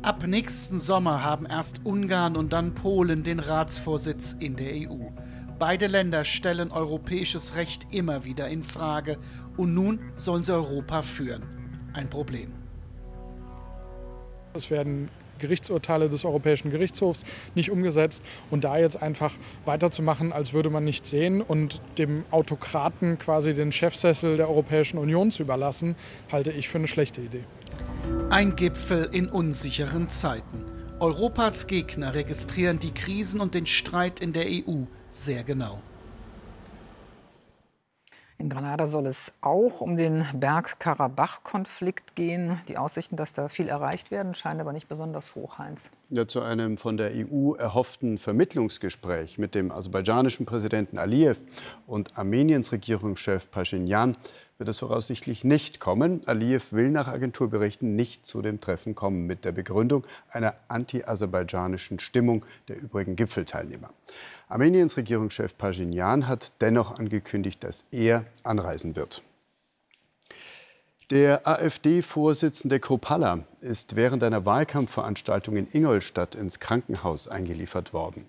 Ab 0.03 0.25
nächsten 0.27 0.79
Sommer 0.79 1.25
haben 1.25 1.45
erst 1.47 1.85
Ungarn 1.85 2.37
und 2.37 2.53
dann 2.53 2.75
Polen 2.75 3.25
den 3.25 3.41
Ratsvorsitz 3.41 4.33
in 4.39 4.55
der 4.55 4.73
EU. 4.89 5.11
Beide 5.59 5.89
Länder 5.89 6.25
stellen 6.25 6.71
europäisches 6.71 7.57
Recht 7.57 7.93
immer 7.93 8.25
wieder 8.25 8.49
in 8.49 8.63
Frage 8.63 9.19
und 9.57 9.75
nun 9.75 9.99
sollen 10.15 10.45
sie 10.45 10.55
Europa 10.55 11.03
führen. 11.03 11.43
Ein 11.95 12.09
Problem. 12.09 12.53
Es 14.55 14.71
werden 14.71 15.09
Gerichtsurteile 15.39 16.09
des 16.09 16.25
Europäischen 16.25 16.71
Gerichtshofs 16.71 17.25
nicht 17.55 17.71
umgesetzt. 17.71 18.23
Und 18.51 18.65
da 18.65 18.79
jetzt 18.79 19.03
einfach 19.03 19.35
weiterzumachen, 19.65 20.33
als 20.33 20.53
würde 20.53 20.71
man 20.71 20.85
nichts 20.85 21.11
sehen 21.11 21.41
und 21.43 21.81
dem 21.99 22.25
Autokraten 22.31 23.19
quasi 23.19 23.55
den 23.55 23.73
Chefsessel 23.73 24.37
der 24.37 24.49
Europäischen 24.49 24.99
Union 24.99 25.31
zu 25.31 25.43
überlassen, 25.43 25.97
halte 26.31 26.51
ich 26.51 26.69
für 26.69 26.79
eine 26.79 26.89
schlechte 26.89 27.21
Idee. 27.21 27.45
Ein 28.31 28.57
Gipfel 28.57 29.09
in 29.13 29.29
unsicheren 29.29 30.09
Zeiten. 30.09 30.65
Europas 31.01 31.67
Gegner 31.67 32.15
registrieren 32.15 32.79
die 32.79 32.93
Krisen 32.93 33.41
und 33.41 33.55
den 33.55 33.67
Streit 33.67 34.21
in 34.21 34.33
der 34.33 34.47
EU 34.47 34.85
sehr 35.11 35.45
genau. 35.45 35.81
In 38.41 38.51
Granada 38.51 38.87
soll 38.87 39.07
es 39.07 39.33
auch 39.41 39.81
um 39.81 39.97
den 39.97 40.25
Bergkarabach-Konflikt 40.33 42.15
gehen. 42.15 42.61
Die 42.69 42.79
Aussichten, 42.79 43.17
dass 43.17 43.33
da 43.33 43.49
viel 43.49 43.67
erreicht 43.69 44.13
werden, 44.13 44.33
scheinen 44.33 44.61
aber 44.61 44.73
nicht 44.73 44.89
besonders 44.89 45.35
hoch, 45.35 45.59
Heinz. 45.59 45.91
Ja, 46.11 46.29
zu 46.29 46.41
einem 46.43 46.79
von 46.79 46.97
der 46.97 47.11
EU 47.13 47.55
erhofften 47.55 48.17
Vermittlungsgespräch 48.17 49.39
mit 49.39 49.57
dem 49.57 49.73
aserbaidschanischen 49.73 50.47
Präsidenten 50.47 50.99
Aliyev 50.99 51.41
und 51.89 52.17
Armeniens 52.17 52.71
Regierungschef 52.71 53.51
Pashinyan 53.51 54.17
wird 54.59 54.69
es 54.69 54.79
voraussichtlich 54.79 55.45
nicht 55.45 55.79
kommen. 55.79 56.27
Aliyev 56.27 56.73
will 56.73 56.91
nach 56.91 57.07
Agenturberichten 57.07 57.95
nicht 57.95 58.27
zu 58.27 58.43
dem 58.43 58.61
Treffen 58.61 58.97
kommen, 58.97 59.27
mit 59.27 59.45
der 59.45 59.53
Begründung 59.53 60.05
einer 60.31 60.55
anti-aserbaidschanischen 60.67 62.01
Stimmung 62.01 62.45
der 62.67 62.81
übrigen 62.81 63.15
Gipfelteilnehmer. 63.15 63.91
Armeniens 64.49 64.97
Regierungschef 64.97 65.57
Pashinyan 65.57 66.27
hat 66.27 66.61
dennoch 66.61 66.99
angekündigt, 66.99 67.63
dass 67.63 67.87
er 67.93 68.25
anreisen 68.43 68.97
wird. 68.97 69.23
Der 71.11 71.47
AfD-Vorsitzende 71.47 72.81
Kropalla 72.81 73.45
ist 73.61 73.97
während 73.97 74.23
einer 74.25 74.45
Wahlkampfveranstaltung 74.45 75.57
in 75.57 75.69
Ingolstadt 75.71 76.35
ins 76.35 76.61
Krankenhaus 76.61 77.29
eingeliefert 77.29 77.93
worden. 77.93 78.27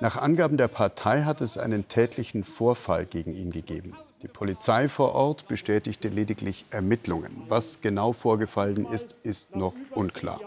Nach 0.00 0.16
Angaben 0.16 0.56
der 0.56 0.68
Partei 0.68 1.22
hat 1.22 1.40
es 1.40 1.58
einen 1.58 1.88
tätlichen 1.88 2.44
Vorfall 2.44 3.06
gegen 3.06 3.34
ihn 3.34 3.50
gegeben. 3.50 3.96
Die 4.22 4.28
Polizei 4.28 4.88
vor 4.88 5.14
Ort 5.14 5.48
bestätigte 5.48 6.08
lediglich 6.08 6.64
Ermittlungen. 6.70 7.42
Was 7.48 7.80
genau 7.80 8.12
vorgefallen 8.12 8.86
ist, 8.86 9.16
ist 9.24 9.56
noch 9.56 9.74
unklar. 9.90 10.40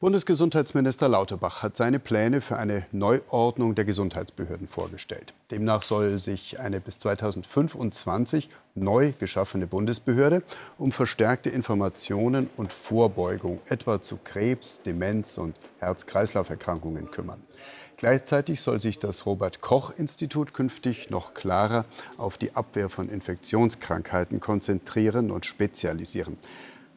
Bundesgesundheitsminister 0.00 1.08
Lauterbach 1.08 1.62
hat 1.62 1.76
seine 1.76 1.98
Pläne 1.98 2.40
für 2.40 2.56
eine 2.56 2.86
Neuordnung 2.90 3.74
der 3.74 3.84
Gesundheitsbehörden 3.84 4.66
vorgestellt. 4.66 5.34
Demnach 5.50 5.82
soll 5.82 6.18
sich 6.18 6.58
eine 6.58 6.80
bis 6.80 6.98
2025 7.00 8.48
neu 8.74 9.12
geschaffene 9.18 9.66
Bundesbehörde 9.66 10.42
um 10.78 10.90
verstärkte 10.90 11.50
Informationen 11.50 12.48
und 12.56 12.72
Vorbeugung 12.72 13.60
etwa 13.68 14.00
zu 14.00 14.18
Krebs, 14.24 14.80
Demenz 14.82 15.36
und 15.36 15.54
Herz-Kreislauf-Erkrankungen 15.80 17.10
kümmern. 17.10 17.42
Gleichzeitig 18.00 18.62
soll 18.62 18.80
sich 18.80 18.98
das 18.98 19.26
Robert 19.26 19.60
Koch 19.60 19.90
Institut 19.94 20.54
künftig 20.54 21.10
noch 21.10 21.34
klarer 21.34 21.84
auf 22.16 22.38
die 22.38 22.56
Abwehr 22.56 22.88
von 22.88 23.10
Infektionskrankheiten 23.10 24.40
konzentrieren 24.40 25.30
und 25.30 25.44
spezialisieren. 25.44 26.38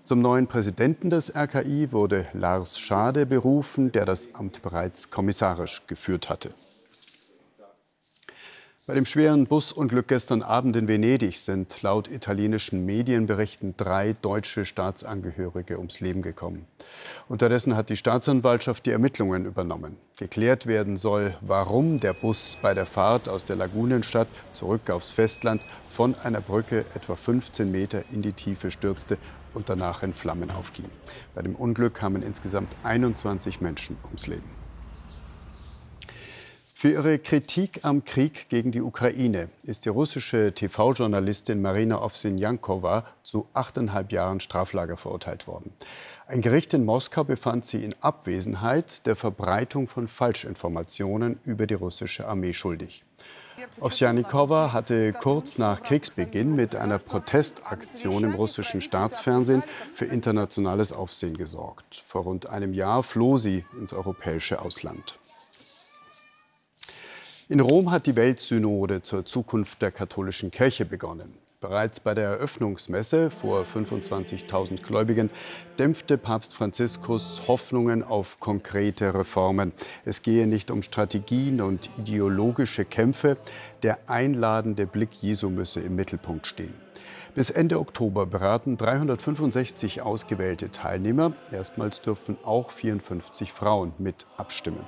Zum 0.06 0.22
neuen 0.22 0.48
Präsidenten 0.48 1.10
des 1.10 1.36
RKI 1.36 1.92
wurde 1.92 2.28
Lars 2.32 2.80
Schade 2.80 3.26
berufen, 3.26 3.92
der 3.92 4.06
das 4.06 4.34
Amt 4.34 4.62
bereits 4.62 5.12
kommissarisch 5.12 5.82
geführt 5.88 6.30
hatte. 6.30 6.52
Bei 8.86 8.96
dem 8.96 9.06
schweren 9.06 9.48
Busunglück 9.48 10.10
gestern 10.10 10.42
Abend 10.42 10.76
in 10.76 10.90
Venedig 10.90 11.38
sind 11.38 11.82
laut 11.84 12.10
italienischen 12.10 12.86
Medienberichten 12.86 13.76
drei 13.78 14.12
deutsche 14.12 14.66
Staatsangehörige 14.66 15.78
ums 15.78 16.02
Leben 16.02 16.22
gekommen. 16.22 16.68
Unterdessen 17.30 17.78
hat 17.78 17.88
die 17.90 17.96
Staatsanwaltschaft 17.96 18.86
die 18.86 18.92
Ermittlungen 18.92 19.46
übernommen. 19.46 19.96
Geklärt 20.24 20.68
werden 20.68 20.96
soll, 20.96 21.36
warum 21.42 21.98
der 21.98 22.14
Bus 22.14 22.58
bei 22.62 22.74
der 22.74 22.86
Fahrt 22.86 23.28
aus 23.28 23.44
der 23.44 23.58
Lagunenstadt 23.58 24.30
zurück 24.54 24.90
aufs 24.90 25.10
Festland 25.10 25.62
von 25.90 26.16
einer 26.16 26.40
Brücke 26.40 26.86
etwa 26.96 27.18
15 27.18 27.70
Meter 27.70 28.06
in 28.10 28.22
die 28.22 28.32
Tiefe 28.32 28.72
stürzte 28.72 29.18
und 29.54 29.68
danach 29.68 30.02
in 30.02 30.14
Flammen 30.14 30.50
aufging. 30.50 30.86
Bei 31.36 31.42
dem 31.42 31.56
Unglück 31.56 31.96
kamen 31.96 32.24
insgesamt 32.24 32.74
21 32.84 33.60
Menschen 33.60 33.98
ums 34.06 34.28
Leben. 34.28 34.50
Für 36.74 36.92
ihre 36.92 37.20
Kritik 37.20 37.80
am 37.84 38.06
Krieg 38.06 38.48
gegen 38.48 38.72
die 38.72 38.82
Ukraine 38.82 39.50
ist 39.64 39.84
die 39.84 39.90
russische 39.90 40.54
TV-Journalistin 40.54 41.62
Marina 41.62 42.02
Ovsinjankova 42.02 43.06
zu 43.24 43.48
achteinhalb 43.54 44.14
Jahren 44.14 44.40
Straflager 44.40 44.96
verurteilt 44.96 45.48
worden. 45.48 45.74
Ein 46.26 46.42
Gericht 46.42 46.74
in 46.74 46.86
Moskau 46.86 47.26
befand 47.26 47.66
sie 47.66 47.84
in 47.84 47.94
Abwesenheit 48.00 49.06
der 49.06 49.18
Verbreitung 49.18 49.90
von 49.90 50.08
Falschinformationen 50.08 51.38
über 51.44 51.68
die 51.68 51.74
russische 51.74 52.28
Armee 52.28 52.54
schuldig. 52.54 53.04
Ovsjanikova 53.82 54.72
hatte 54.72 55.12
kurz 55.14 55.58
nach 55.58 55.84
Kriegsbeginn 55.84 56.56
mit 56.56 56.76
einer 56.76 56.98
Protestaktion 56.98 58.24
im 58.24 58.36
russischen 58.36 58.82
Staatsfernsehen 58.82 59.64
für 59.92 60.06
internationales 60.06 60.94
Aufsehen 60.94 61.38
gesorgt. 61.38 62.02
Vor 62.04 62.24
rund 62.24 62.50
einem 62.50 62.74
Jahr 62.74 63.04
floh 63.04 63.36
sie 63.36 63.66
ins 63.78 63.92
europäische 63.92 64.62
Ausland. 64.62 65.20
In 67.50 67.60
Rom 67.60 67.92
hat 67.92 68.08
die 68.08 68.16
Weltsynode 68.16 69.02
zur 69.02 69.26
Zukunft 69.26 69.82
der 69.82 69.92
katholischen 69.92 70.52
Kirche 70.52 70.86
begonnen. 70.86 71.38
Bereits 71.64 72.02
bei 72.02 72.14
der 72.14 72.26
Eröffnungsmesse 72.26 73.32
vor 73.32 73.64
25.000 73.64 74.82
Gläubigen 74.82 75.30
dämpfte 75.80 76.18
Papst 76.18 76.54
Franziskus 76.54 77.44
Hoffnungen 77.48 78.04
auf 78.04 78.42
konkrete 78.42 79.14
Reformen. 79.14 79.72
Es 80.04 80.24
gehe 80.24 80.46
nicht 80.46 80.72
um 80.72 80.82
Strategien 80.82 81.62
und 81.62 81.90
ideologische 81.98 82.84
Kämpfe. 82.84 83.38
Der 83.82 83.98
einladende 84.08 84.86
Blick 84.86 85.12
Jesu 85.22 85.50
müsse 85.50 85.80
im 85.80 85.96
Mittelpunkt 85.96 86.48
stehen. 86.48 86.74
Bis 87.34 87.50
Ende 87.50 87.80
Oktober 87.80 88.26
beraten 88.26 88.76
365 88.76 90.02
ausgewählte 90.02 90.70
Teilnehmer. 90.70 91.32
Erstmals 91.50 92.02
dürfen 92.02 92.38
auch 92.44 92.72
54 92.72 93.54
Frauen 93.54 93.94
mit 94.00 94.26
abstimmen. 94.36 94.86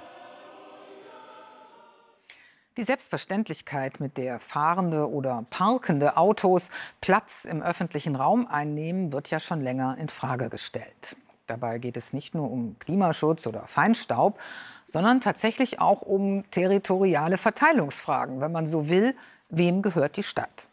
Die 2.77 2.83
Selbstverständlichkeit, 2.83 4.01
mit 4.01 4.17
der 4.17 4.37
fahrende 4.37 5.09
oder 5.09 5.45
parkende 5.49 6.17
Autos 6.17 6.69
Platz 6.99 7.45
im 7.45 7.61
öffentlichen 7.61 8.17
Raum 8.17 8.47
einnehmen, 8.47 9.13
wird 9.13 9.29
ja 9.29 9.39
schon 9.39 9.61
länger 9.61 9.97
in 9.97 10.09
Frage 10.09 10.49
gestellt. 10.49 11.15
Dabei 11.47 11.77
geht 11.77 11.95
es 11.95 12.11
nicht 12.11 12.35
nur 12.35 12.51
um 12.51 12.77
Klimaschutz 12.79 13.47
oder 13.47 13.65
Feinstaub, 13.65 14.37
sondern 14.85 15.21
tatsächlich 15.21 15.79
auch 15.79 16.01
um 16.01 16.43
territoriale 16.51 17.37
Verteilungsfragen. 17.37 18.41
Wenn 18.41 18.51
man 18.51 18.67
so 18.67 18.89
will, 18.89 19.15
wem 19.47 19.81
gehört 19.81 20.17
die 20.17 20.23
Stadt? 20.23 20.67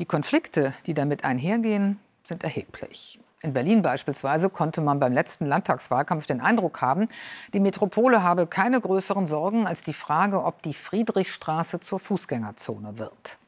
Die 0.00 0.04
Konflikte, 0.04 0.74
die 0.84 0.92
damit 0.92 1.24
einhergehen, 1.24 2.00
sind 2.22 2.44
erheblich. 2.44 3.18
In 3.44 3.52
Berlin 3.52 3.82
beispielsweise 3.82 4.48
konnte 4.48 4.80
man 4.80 4.98
beim 4.98 5.12
letzten 5.12 5.44
Landtagswahlkampf 5.44 6.24
den 6.24 6.40
Eindruck 6.40 6.80
haben, 6.80 7.08
die 7.52 7.60
Metropole 7.60 8.22
habe 8.22 8.46
keine 8.46 8.80
größeren 8.80 9.26
Sorgen 9.26 9.66
als 9.66 9.82
die 9.82 9.92
Frage, 9.92 10.42
ob 10.42 10.62
die 10.62 10.72
Friedrichstraße 10.72 11.78
zur 11.80 11.98
Fußgängerzone 11.98 12.96
wird. 12.96 13.38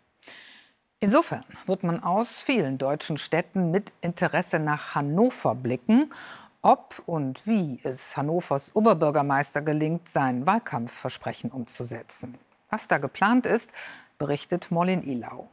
Insofern 1.01 1.45
wird 1.65 1.83
man 1.83 2.03
aus 2.03 2.43
vielen 2.43 2.77
deutschen 2.77 3.17
Städten 3.17 3.71
mit 3.71 3.95
Interesse 4.03 4.59
nach 4.59 4.95
Hannover 4.95 5.55
blicken, 5.55 6.13
ob 6.61 7.03
und 7.07 7.47
wie 7.47 7.81
es 7.83 8.19
Hannovers 8.19 8.77
Oberbürgermeister 8.77 9.63
gelingt, 9.63 10.11
sein 10.11 10.47
Wahlkampfversprechen 10.47 11.51
umzusetzen. 11.51 12.37
Was 12.69 12.87
da 12.87 12.99
geplant 12.99 13.47
ist, 13.47 13.71
berichtet 14.19 14.71
Mollin 14.71 15.03
Ilau. 15.03 15.49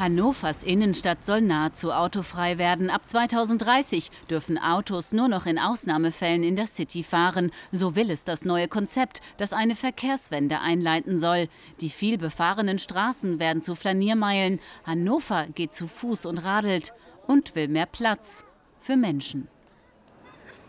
Hannovers 0.00 0.62
Innenstadt 0.62 1.26
soll 1.26 1.42
nahezu 1.42 1.92
autofrei 1.92 2.56
werden. 2.56 2.88
Ab 2.88 3.02
2030 3.06 4.10
dürfen 4.30 4.56
Autos 4.56 5.12
nur 5.12 5.28
noch 5.28 5.44
in 5.44 5.58
Ausnahmefällen 5.58 6.42
in 6.42 6.56
der 6.56 6.66
City 6.66 7.02
fahren. 7.02 7.52
So 7.70 7.96
will 7.96 8.10
es 8.10 8.24
das 8.24 8.42
neue 8.42 8.66
Konzept, 8.66 9.20
das 9.36 9.52
eine 9.52 9.76
Verkehrswende 9.76 10.60
einleiten 10.60 11.18
soll. 11.18 11.48
Die 11.82 11.90
viel 11.90 12.16
befahrenen 12.16 12.78
Straßen 12.78 13.38
werden 13.38 13.62
zu 13.62 13.74
Flaniermeilen. 13.74 14.58
Hannover 14.84 15.46
geht 15.54 15.74
zu 15.74 15.86
Fuß 15.86 16.24
und 16.24 16.38
radelt 16.38 16.94
und 17.26 17.54
will 17.54 17.68
mehr 17.68 17.84
Platz 17.84 18.44
für 18.80 18.96
Menschen. 18.96 19.48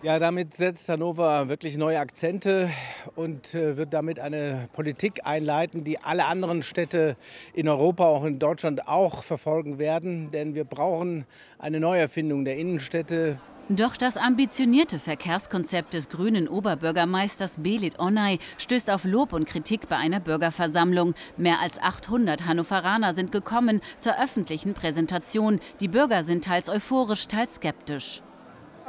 Ja, 0.04 0.18
damit 0.18 0.56
setzt 0.56 0.90
Hannover 0.90 1.48
wirklich 1.48 1.78
neue 1.78 2.00
Akzente 2.00 2.72
und 3.14 3.54
äh, 3.54 3.78
wird 3.78 3.94
damit 3.94 4.20
eine 4.20 4.68
Politik 4.74 5.22
einleiten, 5.26 5.84
die 5.84 6.00
alle 6.00 6.26
anderen 6.26 6.64
Städte 6.64 7.16
in 7.54 7.70
Europa, 7.70 8.06
auch 8.06 8.26
in 8.26 8.40
Deutschland 8.40 8.88
auch 8.88 9.24
verfolgen 9.24 9.78
werden. 9.78 10.32
Denn 10.32 10.56
wir 10.56 10.64
brauchen 10.64 11.26
eine 11.60 11.80
Neuerfindung 11.80 12.46
der 12.46 12.58
Innenstädte. 12.58 13.40
Doch 13.70 13.96
das 13.96 14.18
ambitionierte 14.18 14.98
Verkehrskonzept 14.98 15.94
des 15.94 16.10
grünen 16.10 16.48
Oberbürgermeisters 16.48 17.58
Belit 17.60 18.00
Onay 18.00 18.40
stößt 18.58 18.90
auf 18.90 19.04
Lob 19.04 19.34
und 19.34 19.46
Kritik 19.46 19.88
bei 19.88 19.98
einer 19.98 20.20
Bürgerversammlung. 20.20 21.14
Mehr 21.38 21.60
als 21.60 21.78
800 21.78 22.48
Hannoveraner 22.48 23.14
sind 23.14 23.32
gekommen 23.32 23.82
zur 24.00 24.20
öffentlichen 24.20 24.74
Präsentation. 24.74 25.60
Die 25.80 25.88
Bürger 25.88 26.24
sind 26.24 26.44
teils 26.44 26.70
euphorisch, 26.70 27.28
teils 27.28 27.58
skeptisch 27.58 28.24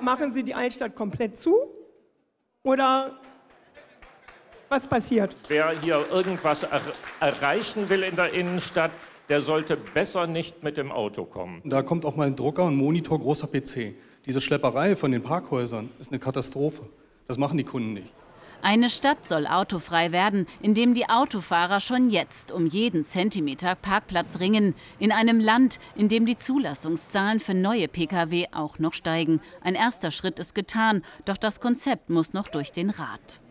machen 0.02 0.32
Sie 0.32 0.42
die 0.42 0.54
Altstadt 0.54 0.94
komplett 0.94 1.36
zu 1.36 1.56
oder 2.62 3.18
was 4.68 4.86
passiert? 4.86 5.36
Wer 5.48 5.70
hier 5.80 6.04
irgendwas 6.10 6.62
er 6.62 6.80
erreichen 7.20 7.88
will 7.88 8.02
in 8.02 8.16
der 8.16 8.32
Innenstadt, 8.32 8.92
der 9.28 9.42
sollte 9.42 9.76
besser 9.76 10.26
nicht 10.26 10.62
mit 10.62 10.76
dem 10.76 10.90
Auto 10.90 11.24
kommen. 11.24 11.60
Da 11.64 11.82
kommt 11.82 12.04
auch 12.04 12.16
mal 12.16 12.26
ein 12.26 12.36
Drucker, 12.36 12.66
ein 12.66 12.74
Monitor, 12.74 13.18
großer 13.18 13.46
PC. 13.46 13.94
Diese 14.26 14.40
Schlepperei 14.40 14.96
von 14.96 15.12
den 15.12 15.22
Parkhäusern 15.22 15.90
ist 15.98 16.10
eine 16.10 16.18
Katastrophe. 16.18 16.88
Das 17.28 17.38
machen 17.38 17.58
die 17.58 17.64
Kunden 17.64 17.94
nicht. 17.94 18.12
Eine 18.64 18.90
Stadt 18.90 19.28
soll 19.28 19.48
autofrei 19.48 20.12
werden, 20.12 20.46
indem 20.60 20.94
die 20.94 21.08
Autofahrer 21.08 21.80
schon 21.80 22.10
jetzt 22.10 22.52
um 22.52 22.66
jeden 22.66 23.04
Zentimeter 23.04 23.74
Parkplatz 23.74 24.38
ringen. 24.38 24.76
In 25.00 25.10
einem 25.10 25.40
Land, 25.40 25.80
in 25.96 26.08
dem 26.08 26.26
die 26.26 26.36
Zulassungszahlen 26.36 27.40
für 27.40 27.54
neue 27.54 27.88
Pkw 27.88 28.46
auch 28.52 28.78
noch 28.78 28.94
steigen. 28.94 29.40
Ein 29.62 29.74
erster 29.74 30.12
Schritt 30.12 30.38
ist 30.38 30.54
getan, 30.54 31.02
doch 31.24 31.36
das 31.36 31.58
Konzept 31.58 32.08
muss 32.08 32.34
noch 32.34 32.46
durch 32.46 32.70
den 32.70 32.90
Rat. 32.90 33.41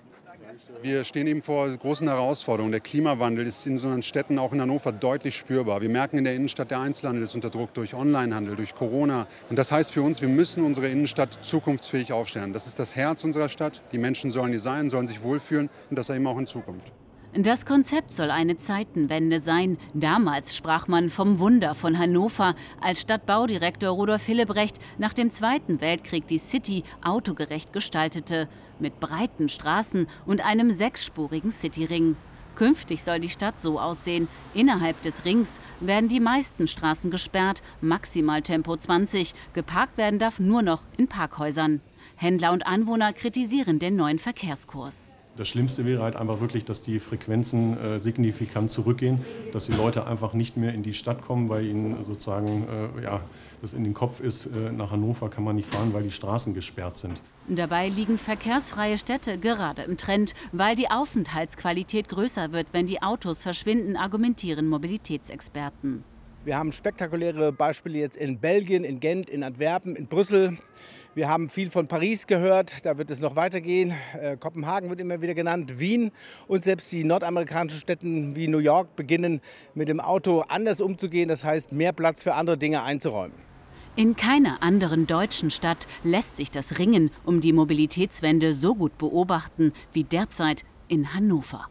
Wir 0.84 1.04
stehen 1.04 1.28
eben 1.28 1.44
vor 1.44 1.70
großen 1.70 2.08
Herausforderungen. 2.08 2.72
Der 2.72 2.82
Klimawandel 2.82 3.46
ist 3.46 3.68
in 3.68 3.74
unseren 3.74 4.02
Städten, 4.02 4.40
auch 4.40 4.52
in 4.52 4.62
Hannover, 4.62 4.92
deutlich 4.92 5.38
spürbar. 5.38 5.80
Wir 5.80 5.90
merken 5.90 6.18
in 6.18 6.24
der 6.24 6.34
Innenstadt, 6.34 6.72
der 6.72 6.80
Einzelhandel 6.80 7.24
ist 7.24 7.36
unter 7.36 7.52
Druck 7.52 7.76
durch 7.76 7.94
Onlinehandel, 7.94 8.56
durch 8.56 8.74
Corona. 8.74 9.28
Und 9.52 9.60
das 9.60 9.72
heißt 9.72 9.92
für 9.92 10.02
uns, 10.02 10.22
wir 10.22 10.30
müssen 10.30 10.66
unsere 10.66 10.88
Innenstadt 10.88 11.38
zukunftsfähig 11.44 12.14
aufstellen. 12.14 12.52
Das 12.52 12.66
ist 12.66 12.80
das 12.80 12.96
Herz 12.96 13.24
unserer 13.24 13.50
Stadt. 13.50 13.84
Die 13.92 14.00
Menschen 14.00 14.32
sollen 14.32 14.50
hier 14.50 14.60
sein, 14.60 14.90
sollen 14.90 15.08
sich 15.08 15.22
wohlfühlen 15.22 15.70
und 15.92 16.00
das 16.00 16.10
eben 16.10 16.26
auch 16.26 16.40
in 16.40 16.48
Zukunft. 16.48 16.92
Das 17.34 17.66
Konzept 17.66 18.14
soll 18.14 18.30
eine 18.30 18.58
Zeitenwende 18.58 19.40
sein. 19.40 19.78
Damals 19.94 20.54
sprach 20.54 20.90
man 20.90 21.10
vom 21.10 21.40
Wunder 21.40 21.76
von 21.76 21.98
Hannover, 21.98 22.56
als 22.82 23.00
Stadtbaudirektor 23.00 23.90
Rudolf 23.90 24.26
Hillebrecht 24.26 24.80
nach 24.98 25.14
dem 25.14 25.32
Zweiten 25.32 25.80
Weltkrieg 25.80 26.28
die 26.28 26.40
City 26.40 26.84
autogerecht 27.02 27.72
gestaltete 27.72 28.50
mit 28.80 29.00
breiten 29.00 29.48
Straßen 29.48 30.08
und 30.26 30.46
einem 30.46 30.72
sechsspurigen 30.72 31.54
Cityring. 31.54 32.18
Künftig 32.56 33.02
soll 33.02 33.22
die 33.22 33.30
Stadt 33.30 33.62
so 33.62 33.80
aussehen. 33.80 34.28
Innerhalb 34.54 35.02
des 35.02 35.24
Rings 35.24 35.62
werden 35.80 36.10
die 36.10 36.20
meisten 36.20 36.68
Straßen 36.68 37.12
gesperrt, 37.12 37.62
maximal 37.80 38.42
Tempo 38.42 38.76
20. 38.76 39.34
Geparkt 39.54 39.98
werden 39.98 40.20
darf 40.20 40.38
nur 40.38 40.64
noch 40.64 40.84
in 40.98 41.08
Parkhäusern. 41.08 41.80
Händler 42.18 42.52
und 42.52 42.68
Anwohner 42.68 43.14
kritisieren 43.14 43.80
den 43.80 43.96
neuen 43.96 44.20
Verkehrskurs. 44.20 45.11
Das 45.42 45.50
Schlimmste 45.50 45.88
wäre 45.88 46.04
halt 46.04 46.16
einfach 46.16 46.40
wirklich, 46.40 46.66
dass 46.66 46.84
die 46.84 47.00
Frequenzen 47.00 47.76
äh, 47.76 47.98
signifikant 47.98 48.70
zurückgehen, 48.70 49.26
dass 49.54 49.66
die 49.66 49.72
Leute 49.72 50.06
einfach 50.06 50.36
nicht 50.36 50.56
mehr 50.56 50.72
in 50.72 50.84
die 50.84 50.94
Stadt 50.94 51.24
kommen, 51.24 51.50
weil 51.50 51.66
ihnen 51.66 52.04
sozusagen 52.04 52.68
äh, 53.00 53.04
ja, 53.04 53.22
das 53.60 53.74
in 53.74 53.84
den 53.84 53.96
Kopf 53.96 54.20
ist, 54.20 54.46
äh, 54.46 54.72
nach 54.72 54.92
Hannover 54.92 55.32
kann 55.32 55.44
man 55.44 55.56
nicht 55.56 55.68
fahren, 55.68 55.96
weil 55.96 56.04
die 56.04 56.12
Straßen 56.12 56.54
gesperrt 56.54 57.00
sind. 57.00 57.20
Dabei 57.48 57.90
liegen 57.90 58.20
verkehrsfreie 58.20 59.00
Städte 59.00 59.40
gerade 59.40 59.82
im 59.82 59.98
Trend, 59.98 60.36
weil 60.52 60.76
die 60.76 60.92
Aufenthaltsqualität 60.92 62.08
größer 62.08 62.52
wird, 62.52 62.68
wenn 62.72 62.86
die 62.86 63.02
Autos 63.02 63.42
verschwinden, 63.42 63.98
argumentieren 63.98 64.70
Mobilitätsexperten. 64.70 66.04
Wir 66.44 66.56
haben 66.56 66.72
spektakuläre 66.72 67.52
Beispiele 67.52 67.98
jetzt 67.98 68.18
in 68.18 68.40
Belgien, 68.40 68.84
in 68.84 69.00
Gent, 69.00 69.28
in 69.28 69.42
Antwerpen, 69.44 69.96
in 69.96 70.06
Brüssel. 70.06 70.60
Wir 71.14 71.28
haben 71.28 71.50
viel 71.50 71.70
von 71.70 71.88
Paris 71.88 72.26
gehört, 72.26 72.86
da 72.86 72.98
wird 72.98 73.12
es 73.12 73.20
noch 73.20 73.36
weitergehen. 73.36 73.94
Äh, 74.18 74.38
Kopenhagen 74.38 74.90
wird 74.90 75.02
immer 75.02 75.22
wieder 75.22 75.34
genannt, 75.34 75.78
Wien 75.78 76.12
und 76.48 76.64
selbst 76.64 76.90
die 76.90 77.04
nordamerikanischen 77.04 77.82
Städte 77.82 78.06
wie 78.06 78.48
New 78.48 78.60
York 78.60 78.96
beginnen 78.96 79.42
mit 79.74 79.90
dem 79.90 80.00
Auto 80.00 80.46
anders 80.48 80.80
umzugehen, 80.80 81.28
das 81.28 81.44
heißt 81.44 81.74
mehr 81.74 81.92
Platz 81.92 82.24
für 82.24 82.36
andere 82.36 82.58
Dinge 82.58 82.84
einzuräumen. 82.84 83.36
In 83.98 84.16
keiner 84.16 84.64
anderen 84.64 85.06
deutschen 85.06 85.52
Stadt 85.52 85.86
lässt 86.02 86.38
sich 86.38 86.50
das 86.50 86.80
Ringen 86.80 87.12
um 87.26 87.42
die 87.42 87.52
Mobilitätswende 87.52 88.54
so 88.54 88.74
gut 88.74 88.98
beobachten 88.98 89.74
wie 89.92 90.06
derzeit 90.06 90.64
in 90.88 91.14
Hannover. 91.14 91.68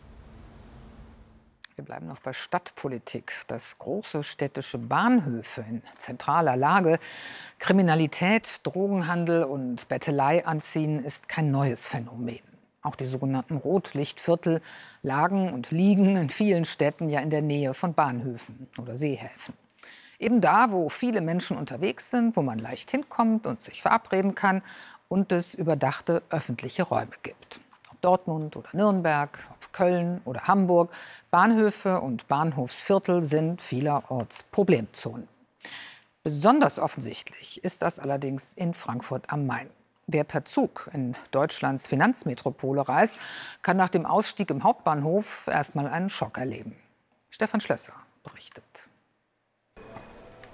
Wir 1.80 1.86
bleiben 1.86 2.08
noch 2.08 2.20
bei 2.20 2.34
Stadtpolitik. 2.34 3.32
Dass 3.48 3.78
große 3.78 4.22
städtische 4.22 4.76
Bahnhöfe 4.76 5.64
in 5.66 5.82
zentraler 5.96 6.54
Lage 6.54 6.98
Kriminalität, 7.58 8.60
Drogenhandel 8.64 9.44
und 9.44 9.88
Bettelei 9.88 10.44
anziehen, 10.44 11.02
ist 11.02 11.30
kein 11.30 11.50
neues 11.50 11.86
Phänomen. 11.86 12.40
Auch 12.82 12.96
die 12.96 13.06
sogenannten 13.06 13.56
Rotlichtviertel 13.56 14.60
lagen 15.00 15.54
und 15.54 15.70
liegen 15.70 16.16
in 16.16 16.28
vielen 16.28 16.66
Städten 16.66 17.08
ja 17.08 17.20
in 17.20 17.30
der 17.30 17.40
Nähe 17.40 17.72
von 17.72 17.94
Bahnhöfen 17.94 18.68
oder 18.76 18.98
Seehäfen. 18.98 19.54
Eben 20.18 20.42
da, 20.42 20.72
wo 20.72 20.90
viele 20.90 21.22
Menschen 21.22 21.56
unterwegs 21.56 22.10
sind, 22.10 22.36
wo 22.36 22.42
man 22.42 22.58
leicht 22.58 22.90
hinkommt 22.90 23.46
und 23.46 23.62
sich 23.62 23.80
verabreden 23.80 24.34
kann 24.34 24.60
und 25.08 25.32
es 25.32 25.54
überdachte 25.54 26.22
öffentliche 26.28 26.82
Räume 26.82 27.12
gibt. 27.22 27.58
Dortmund 28.00 28.56
oder 28.56 28.68
Nürnberg, 28.72 29.38
ob 29.50 29.72
Köln 29.72 30.20
oder 30.24 30.42
Hamburg, 30.42 30.92
Bahnhöfe 31.30 32.00
und 32.00 32.28
Bahnhofsviertel 32.28 33.22
sind 33.22 33.62
vielerorts 33.62 34.42
Problemzonen. 34.44 35.28
Besonders 36.22 36.78
offensichtlich 36.78 37.64
ist 37.64 37.82
das 37.82 37.98
allerdings 37.98 38.52
in 38.54 38.74
Frankfurt 38.74 39.32
am 39.32 39.46
Main. 39.46 39.70
Wer 40.06 40.24
per 40.24 40.44
Zug 40.44 40.90
in 40.92 41.16
Deutschlands 41.30 41.86
Finanzmetropole 41.86 42.88
reist, 42.88 43.16
kann 43.62 43.76
nach 43.76 43.88
dem 43.88 44.06
Ausstieg 44.06 44.50
im 44.50 44.64
Hauptbahnhof 44.64 45.46
erstmal 45.46 45.86
einen 45.86 46.10
Schock 46.10 46.36
erleben. 46.36 46.76
Stefan 47.30 47.60
Schlösser 47.60 47.94
berichtet. 48.24 48.64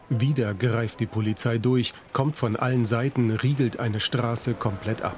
Wieder 0.09 0.55
greift 0.55 1.01
die 1.01 1.07
Polizei 1.07 1.59
durch, 1.59 1.95
kommt 2.13 2.37
von 2.37 2.55
allen 2.55 2.87
Seiten, 2.87 3.31
riegelt 3.31 3.81
eine 3.81 3.99
Straße 3.99 4.55
komplett 4.55 5.03
ab. 5.03 5.17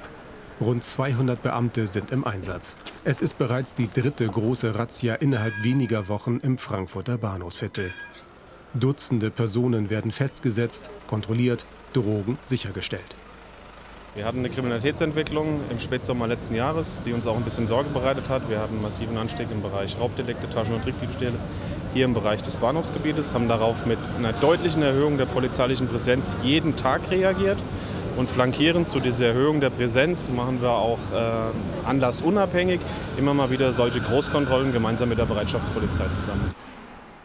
Rund 0.61 0.83
200 0.83 1.41
Beamte 1.41 1.87
sind 1.87 2.11
im 2.11 2.25
Einsatz. 2.25 2.75
Es 3.05 3.21
ist 3.21 3.37
bereits 3.37 3.75
die 3.75 3.89
dritte 3.89 4.27
große 4.27 4.75
Razzia 4.75 5.15
innerhalb 5.15 5.53
weniger 5.63 6.09
Wochen 6.09 6.41
im 6.43 6.57
Frankfurter 6.57 7.17
Bahnhofsviertel. 7.17 7.91
Dutzende 8.73 9.31
Personen 9.31 9.89
werden 9.89 10.11
festgesetzt, 10.11 10.89
kontrolliert, 11.07 11.65
Drogen 11.93 12.37
sichergestellt. 12.43 13.15
Wir 14.15 14.25
hatten 14.25 14.39
eine 14.39 14.49
Kriminalitätsentwicklung 14.49 15.61
im 15.69 15.79
Spätsommer 15.79 16.27
letzten 16.27 16.55
Jahres, 16.55 17.01
die 17.05 17.13
uns 17.13 17.25
auch 17.25 17.37
ein 17.37 17.43
bisschen 17.43 17.65
Sorge 17.65 17.89
bereitet 17.91 18.27
hat. 18.27 18.49
Wir 18.49 18.59
hatten 18.59 18.73
einen 18.73 18.81
massiven 18.81 19.17
Anstieg 19.17 19.47
im 19.51 19.61
Bereich 19.61 19.97
Raubdelikte, 19.97 20.49
Taschen- 20.49 20.73
und 20.73 20.83
Trickdiebstähle 20.83 21.37
hier 21.93 22.05
im 22.05 22.13
Bereich 22.13 22.43
des 22.43 22.57
Bahnhofsgebietes, 22.57 23.33
haben 23.33 23.47
darauf 23.47 23.85
mit 23.85 23.99
einer 24.17 24.33
deutlichen 24.33 24.81
Erhöhung 24.81 25.17
der 25.17 25.25
polizeilichen 25.25 25.87
Präsenz 25.87 26.37
jeden 26.43 26.75
Tag 26.75 27.09
reagiert. 27.09 27.57
Und 28.19 28.29
flankierend 28.29 28.89
zu 28.89 28.99
dieser 28.99 29.27
Erhöhung 29.27 29.61
der 29.61 29.69
Präsenz 29.69 30.29
machen 30.29 30.61
wir 30.61 30.71
auch 30.71 30.99
äh, 31.13 31.87
anlassunabhängig 31.87 32.81
immer 33.17 33.33
mal 33.33 33.49
wieder 33.49 33.71
solche 33.71 34.01
Großkontrollen 34.01 34.73
gemeinsam 34.73 35.07
mit 35.07 35.19
der 35.19 35.25
Bereitschaftspolizei 35.25 36.09
zusammen. 36.09 36.53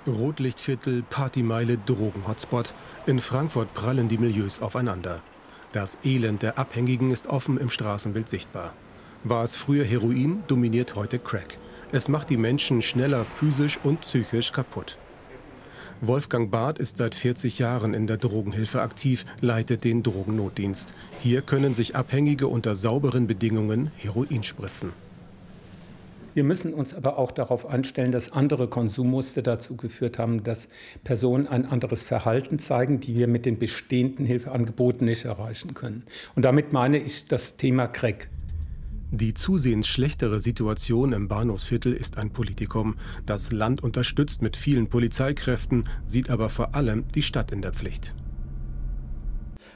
Rotlichtviertel, 0.07 1.03
Partymeile, 1.03 1.79
Drogenhotspot. 1.85 2.75
In 3.07 3.19
Frankfurt 3.19 3.75
prallen 3.75 4.09
die 4.09 4.19
Milieus 4.19 4.63
aufeinander. 4.63 5.21
Das 5.73 5.99
Elend 6.05 6.45
der 6.45 6.59
Abhängigen 6.59 7.11
ist 7.11 7.27
offen 7.27 7.59
im 7.59 7.71
Straßenbild 7.71 8.29
sichtbar. 8.29 8.73
War 9.25 9.43
es 9.43 9.57
früher 9.57 9.85
Heroin, 9.85 10.45
dominiert 10.47 10.95
heute 10.95 11.19
Crack. 11.19 11.59
Es 11.91 12.07
macht 12.07 12.31
die 12.31 12.37
Menschen 12.37 12.83
schneller 12.83 13.25
physisch 13.25 13.81
und 13.83 14.03
psychisch 14.03 14.53
kaputt. 14.53 14.97
Wolfgang 16.07 16.51
Barth 16.51 16.79
ist 16.79 16.99
seit 16.99 17.15
40 17.15 17.59
Jahren 17.59 17.95
in 17.95 18.07
der 18.07 18.17
Drogenhilfe 18.17 18.83
aktiv, 18.83 19.25
leitet 19.41 19.85
den 19.85 20.03
Drogennotdienst. 20.03 20.93
Hier 21.23 21.43
können 21.43 21.75
sich 21.75 21.97
Abhängige 21.97 22.49
unter 22.49 22.77
sauberen 22.77 23.27
Bedingungen 23.27 23.91
Heroin 23.97 24.43
spritzen. 24.43 24.93
Wir 26.35 26.43
müssen 26.43 26.75
uns 26.75 26.95
aber 26.95 27.17
auch 27.17 27.31
darauf 27.31 27.65
einstellen, 27.65 28.11
dass 28.11 28.33
andere 28.33 28.67
Konsummuster 28.67 29.41
dazu 29.41 29.77
geführt 29.77 30.19
haben, 30.19 30.43
dass 30.43 30.69
Personen 31.05 31.47
ein 31.47 31.65
anderes 31.65 32.03
Verhalten 32.03 32.59
zeigen, 32.59 32.99
die 32.99 33.15
wir 33.15 33.29
mit 33.29 33.47
den 33.47 33.59
bestehenden 33.59 34.27
Hilfeangeboten 34.27 35.07
nicht 35.07 35.25
erreichen 35.25 35.75
können. 35.75 36.03
Und 36.35 36.45
damit 36.45 36.73
meine 36.73 36.99
ich 36.99 37.29
das 37.29 37.57
Thema 37.57 37.87
Crack. 37.87 38.29
Die 39.17 39.33
zusehends 39.33 39.87
schlechtere 39.87 40.41
Situation 40.41 41.13
im 41.13 41.29
Bahnhofsviertel 41.29 41.93
ist 41.93 42.19
ein 42.19 42.31
Politikum. 42.31 42.97
Das 43.27 43.53
Land 43.53 43.81
unterstützt 43.81 44.43
mit 44.43 44.57
vielen 44.57 44.89
Polizeikräften, 44.89 45.85
sieht 46.05 46.31
aber 46.31 46.51
vor 46.51 46.75
allem 46.75 47.05
die 47.15 47.23
Stadt 47.23 47.53
in 47.53 47.63
der 47.63 47.73
Pflicht. 47.73 48.13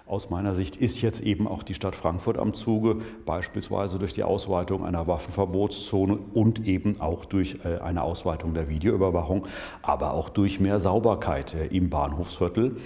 Aus 0.09 0.31
meiner 0.31 0.55
Sicht 0.55 0.79
ist 0.79 1.03
jetzt 1.03 1.21
eben 1.21 1.47
auch 1.47 1.62
die 1.62 1.75
Stadt 1.75 1.94
Frankfurt 1.94 2.38
am 2.38 2.55
Zuge, 2.55 2.97
beispielsweise 3.27 3.99
durch 3.99 4.14
die 4.14 4.23
Ausweitung 4.23 4.87
einer 4.87 5.07
Waffenverbotszone 5.07 6.18
und 6.33 6.66
eben 6.66 6.99
auch 6.99 7.27
durch 7.27 7.59
äh, 7.62 7.81
eine 7.81 8.03
Ausweitung 8.03 8.55
der 8.55 8.71
Videoüberwachung, 8.71 9.47
aber 9.83 10.14
auch 10.14 10.31
durch 10.31 10.61
mehr 10.61 10.81
Sauberkeit 10.81 11.53
äh, 11.53 11.66
im 11.66 11.90
Bahnhofsviertel. 11.90 12.77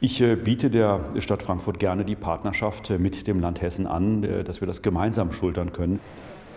Ich 0.00 0.20
äh, 0.20 0.34
biete 0.34 0.70
der 0.70 1.04
Stadt 1.18 1.44
Frankfurt 1.44 1.78
gerne 1.78 2.04
die 2.04 2.16
Partnerschaft 2.16 2.90
mit 2.90 3.28
dem 3.28 3.38
Land 3.38 3.62
Hessen 3.62 3.86
an, 3.86 4.44
dass 4.44 4.60
wir 4.60 4.66
das 4.66 4.82
gemeinsam 4.82 5.30
schultern 5.30 5.72
können. 5.72 6.00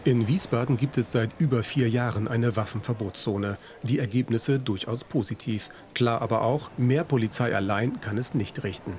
In 0.05 0.27
Wiesbaden 0.27 0.77
gibt 0.77 0.97
es 0.97 1.11
seit 1.11 1.29
über 1.37 1.61
vier 1.61 1.87
Jahren 1.87 2.27
eine 2.27 2.55
Waffenverbotszone. 2.55 3.57
Die 3.83 3.99
Ergebnisse 3.99 4.57
durchaus 4.57 5.03
positiv. 5.03 5.69
Klar 5.93 6.23
aber 6.23 6.41
auch, 6.41 6.71
mehr 6.77 7.03
Polizei 7.03 7.55
allein 7.55 8.01
kann 8.01 8.17
es 8.17 8.33
nicht 8.33 8.63
richten. 8.63 8.93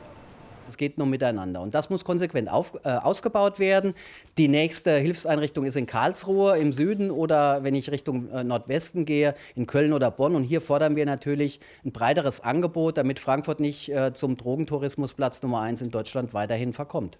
Es 0.68 0.76
geht 0.76 0.98
nur 0.98 1.06
miteinander. 1.06 1.60
Und 1.60 1.74
das 1.74 1.90
muss 1.90 2.04
konsequent 2.04 2.50
auf, 2.50 2.74
äh, 2.84 2.88
ausgebaut 2.88 3.58
werden. 3.58 3.94
Die 4.38 4.48
nächste 4.48 4.96
Hilfseinrichtung 4.96 5.64
ist 5.64 5.76
in 5.76 5.86
Karlsruhe 5.86 6.58
im 6.58 6.72
Süden 6.72 7.10
oder 7.10 7.62
wenn 7.62 7.74
ich 7.74 7.90
Richtung 7.90 8.28
äh, 8.30 8.44
Nordwesten 8.44 9.04
gehe, 9.04 9.34
in 9.54 9.66
Köln 9.66 9.92
oder 9.92 10.10
Bonn. 10.10 10.34
Und 10.34 10.44
hier 10.44 10.60
fordern 10.60 10.96
wir 10.96 11.06
natürlich 11.06 11.60
ein 11.84 11.92
breiteres 11.92 12.40
Angebot, 12.40 12.98
damit 12.98 13.18
Frankfurt 13.20 13.60
nicht 13.60 13.88
äh, 13.90 14.12
zum 14.12 14.36
Drogentourismusplatz 14.36 15.42
Nummer 15.42 15.60
eins 15.60 15.82
in 15.82 15.90
Deutschland 15.90 16.34
weiterhin 16.34 16.72
verkommt. 16.72 17.18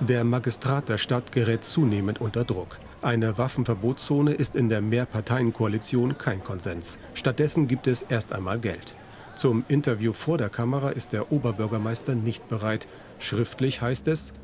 Der 0.00 0.24
Magistrat 0.24 0.88
der 0.88 0.96
Stadt 0.96 1.30
gerät 1.32 1.62
zunehmend 1.62 2.20
unter 2.20 2.44
Druck. 2.44 2.78
Eine 3.02 3.36
Waffenverbotszone 3.36 4.32
ist 4.32 4.56
in 4.56 4.68
der 4.68 4.80
Mehrparteienkoalition 4.80 6.18
kein 6.18 6.42
Konsens. 6.42 6.98
Stattdessen 7.14 7.68
gibt 7.68 7.86
es 7.86 8.02
erst 8.02 8.32
einmal 8.32 8.58
Geld. 8.58 8.94
Zum 9.40 9.64
Interview 9.68 10.12
vor 10.12 10.36
der 10.36 10.50
Kamera 10.50 10.90
ist 10.90 11.14
der 11.14 11.32
Oberbürgermeister 11.32 12.14
nicht 12.14 12.50
bereit. 12.50 12.86
Schriftlich 13.18 13.80
heißt 13.80 14.06
es, 14.08 14.34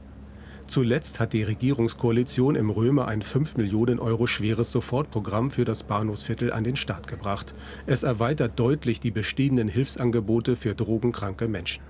Zuletzt 0.68 1.20
hat 1.20 1.34
die 1.34 1.42
Regierungskoalition 1.42 2.56
im 2.56 2.70
Römer 2.70 3.06
ein 3.06 3.20
5 3.20 3.58
Millionen 3.58 3.98
Euro 3.98 4.26
schweres 4.26 4.70
Sofortprogramm 4.70 5.50
für 5.50 5.66
das 5.66 5.82
Bahnhofsviertel 5.82 6.50
an 6.50 6.64
den 6.64 6.76
Start 6.76 7.08
gebracht. 7.08 7.54
Es 7.84 8.04
erweitert 8.04 8.58
deutlich 8.58 8.98
die 8.98 9.10
bestehenden 9.10 9.68
Hilfsangebote 9.68 10.56
für 10.56 10.74
drogenkranke 10.74 11.46
Menschen. 11.46 11.82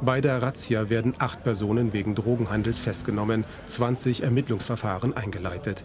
Bei 0.00 0.22
der 0.22 0.40
Razzia 0.40 0.88
werden 0.88 1.12
acht 1.18 1.44
Personen 1.44 1.92
wegen 1.92 2.14
Drogenhandels 2.14 2.78
festgenommen, 2.78 3.44
20 3.66 4.22
Ermittlungsverfahren 4.22 5.14
eingeleitet. 5.14 5.84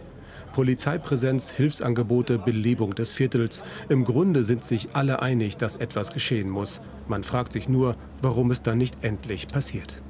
Polizeipräsenz, 0.52 1.50
Hilfsangebote, 1.50 2.38
Belebung 2.38 2.94
des 2.94 3.10
Viertels. 3.12 3.64
Im 3.88 4.04
Grunde 4.04 4.44
sind 4.44 4.64
sich 4.64 4.90
alle 4.92 5.22
einig, 5.22 5.56
dass 5.56 5.76
etwas 5.76 6.12
geschehen 6.12 6.48
muss. 6.48 6.80
Man 7.08 7.22
fragt 7.22 7.52
sich 7.52 7.68
nur, 7.68 7.96
warum 8.20 8.50
es 8.50 8.62
dann 8.62 8.78
nicht 8.78 9.02
endlich 9.02 9.48
passiert. 9.48 10.00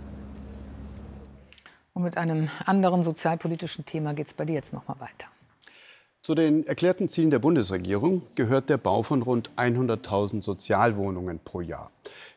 Und 1.94 2.02
mit 2.02 2.16
einem 2.16 2.48
anderen 2.64 3.04
sozialpolitischen 3.04 3.86
Thema 3.86 4.14
geht 4.14 4.26
es 4.26 4.34
bei 4.34 4.44
dir 4.44 4.54
jetzt 4.54 4.72
noch 4.72 4.88
mal 4.88 4.98
weiter. 4.98 5.26
Zu 6.22 6.36
den 6.36 6.64
erklärten 6.68 7.08
Zielen 7.08 7.30
der 7.30 7.40
Bundesregierung 7.40 8.22
gehört 8.36 8.70
der 8.70 8.76
Bau 8.78 9.02
von 9.02 9.22
rund 9.22 9.50
100.000 9.56 10.40
Sozialwohnungen 10.40 11.40
pro 11.40 11.60
Jahr. 11.60 11.90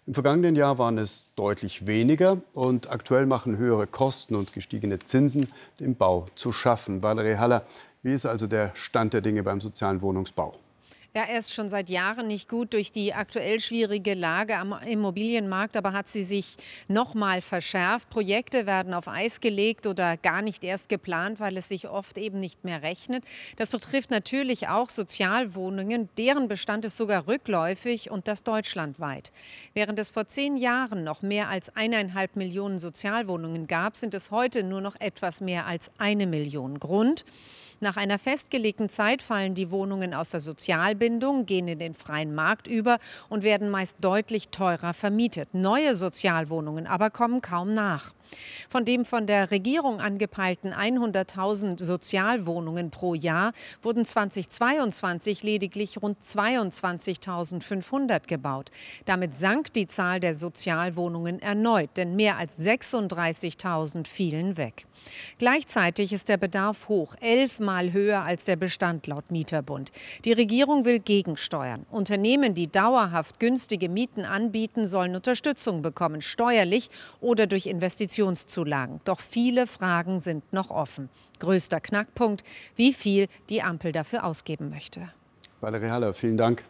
Im 0.07 0.13
vergangenen 0.13 0.55
Jahr 0.55 0.77
waren 0.77 0.99
es 0.99 1.25
deutlich 1.35 1.87
weniger 1.87 2.37
und 2.53 2.91
aktuell 2.91 3.25
machen 3.25 3.57
höhere 3.57 3.87
Kosten 3.87 4.35
und 4.35 4.53
gestiegene 4.53 4.99
Zinsen 4.99 5.49
dem 5.79 5.95
Bau 5.95 6.27
zu 6.35 6.51
schaffen. 6.51 7.01
Valerie 7.01 7.37
Haller, 7.37 7.65
wie 8.03 8.13
ist 8.13 8.27
also 8.27 8.45
der 8.45 8.69
Stand 8.75 9.13
der 9.13 9.21
Dinge 9.21 9.41
beim 9.41 9.59
sozialen 9.59 10.03
Wohnungsbau? 10.03 10.53
Ja, 11.17 11.23
er 11.23 11.39
ist 11.39 11.54
schon 11.54 11.69
seit 11.69 11.89
Jahren 11.89 12.28
nicht 12.28 12.49
gut 12.49 12.73
durch 12.73 12.91
die 12.91 13.13
aktuell 13.13 13.62
schwierige 13.62 14.15
Lage 14.15 14.58
am 14.58 14.73
Immobilienmarkt, 14.86 15.78
aber 15.78 15.93
hat 15.93 16.10
sie 16.10 16.23
sich 16.23 16.58
noch 16.89 17.13
mal 17.13 17.41
verschärft. 17.41 18.10
Projekte 18.10 18.65
werden 18.65 18.93
auf 18.93 19.08
Eis 19.08 19.39
gelegt 19.39 19.88
oder 19.88 20.17
gar 20.17 20.41
nicht 20.41 20.65
erst 20.65 20.89
geplant, 20.89 21.39
weil 21.39 21.56
es 21.56 21.69
sich 21.69 21.88
oft 21.88 22.17
eben 22.17 22.41
nicht 22.41 22.65
mehr 22.65 22.84
rechnet. 22.84 23.23
Das 23.56 23.69
betrifft 23.69 24.12
natürlich 24.12 24.67
auch 24.67 24.89
Sozialwohnungen. 24.89 26.10
Deren 26.17 26.49
Bestand 26.49 26.84
ist 26.84 26.97
sogar 26.97 27.30
rückläufig 27.30 28.12
und 28.12 28.28
das 28.28 28.43
deutschlandweit. 28.43 29.32
Während 29.73 29.97
es 29.99 30.10
vor 30.10 30.28
zehn 30.28 30.58
Jahren 30.58 31.06
noch 31.06 31.21
mehr 31.21 31.47
als 31.47 31.73
eineinhalb 31.78 32.36
Millionen 32.36 32.78
Sozialwohnungen 32.78 33.67
gab, 33.67 33.95
sind 33.95 34.13
es 34.15 34.32
heute 34.32 34.63
nur 34.63 34.82
noch 34.82 34.99
etwas 34.99 35.39
mehr 35.39 35.65
als 35.65 35.91
eine 35.97 36.28
Million. 36.28 36.78
Grund? 36.78 37.23
Nach 37.79 37.97
einer 37.97 38.17
festgelegten 38.17 38.89
Zeit 38.89 39.21
fallen 39.21 39.53
die 39.53 39.69
Wohnungen 39.69 40.13
aus 40.13 40.29
der 40.29 40.39
Sozialbindung, 40.39 41.45
gehen 41.45 41.67
in 41.67 41.77
den 41.77 41.93
freien 41.93 42.33
Markt 42.33 42.67
über 42.67 42.97
und 43.29 43.43
werden 43.43 43.69
meist 43.69 43.97
deutlich 44.01 44.49
teurer 44.49 44.93
vermietet. 44.93 45.53
Neue 45.53 45.95
Sozialwohnungen 45.95 46.88
aber 46.88 47.11
kommen 47.11 47.41
kaum 47.41 47.73
nach. 47.73 48.14
Von 48.69 48.85
dem 48.85 49.05
von 49.05 49.27
der 49.27 49.51
Regierung 49.51 49.99
angepeilten 49.99 50.73
100.000 50.73 51.83
Sozialwohnungen 51.83 52.91
pro 52.91 53.13
Jahr 53.13 53.53
wurden 53.81 54.05
2022 54.05 55.43
lediglich 55.43 56.01
rund 56.01 56.21
22.500 56.21 58.27
gebaut. 58.27 58.71
Damit 59.05 59.35
sank 59.35 59.73
die 59.73 59.88
Zahl 59.88 60.19
der 60.19 60.35
Sozialwohnungen 60.35 61.41
erneut, 61.41 61.89
denn 61.97 62.15
mehr 62.15 62.38
als 62.38 62.59
36.000 62.59 64.07
fielen 64.07 64.57
weg. 64.57 64.85
Gleichzeitig 65.38 66.13
ist 66.13 66.29
der 66.29 66.38
Bedarf 66.38 66.89
hoch, 66.89 67.15
elfmal 67.19 67.93
höher 67.93 68.23
als 68.23 68.45
der 68.45 68.55
Bestand 68.55 69.07
laut 69.07 69.31
Mieterbund. 69.31 69.91
Die 70.23 70.33
Regierung 70.33 70.85
will 70.85 70.99
gegensteuern. 70.99 71.85
Unternehmen, 71.91 72.53
die 72.53 72.67
dauerhaft 72.67 73.39
günstige 73.39 73.89
Mieten 73.89 74.25
anbieten, 74.25 74.88
sollen 74.88 75.15
Unterstützung 75.15 75.81
bekommen, 75.81 76.21
steuerlich 76.21 76.89
oder 77.21 77.47
durch 77.47 77.67
Investitionszulagen. 78.15 78.99
Doch 79.04 79.19
viele 79.19 79.67
Fragen 79.67 80.19
sind 80.19 80.51
noch 80.54 80.69
offen. 80.69 81.10
Größter 81.39 81.80
Knackpunkt, 81.80 82.43
wie 82.75 82.93
viel 82.93 83.28
die 83.49 83.62
Ampel 83.62 83.91
dafür 83.91 84.23
ausgeben 84.23 84.69
möchte. 84.69 85.10
Valerie 85.62 85.89
Haller, 85.89 86.13
vielen 86.13 86.38
Dank. 86.38 86.63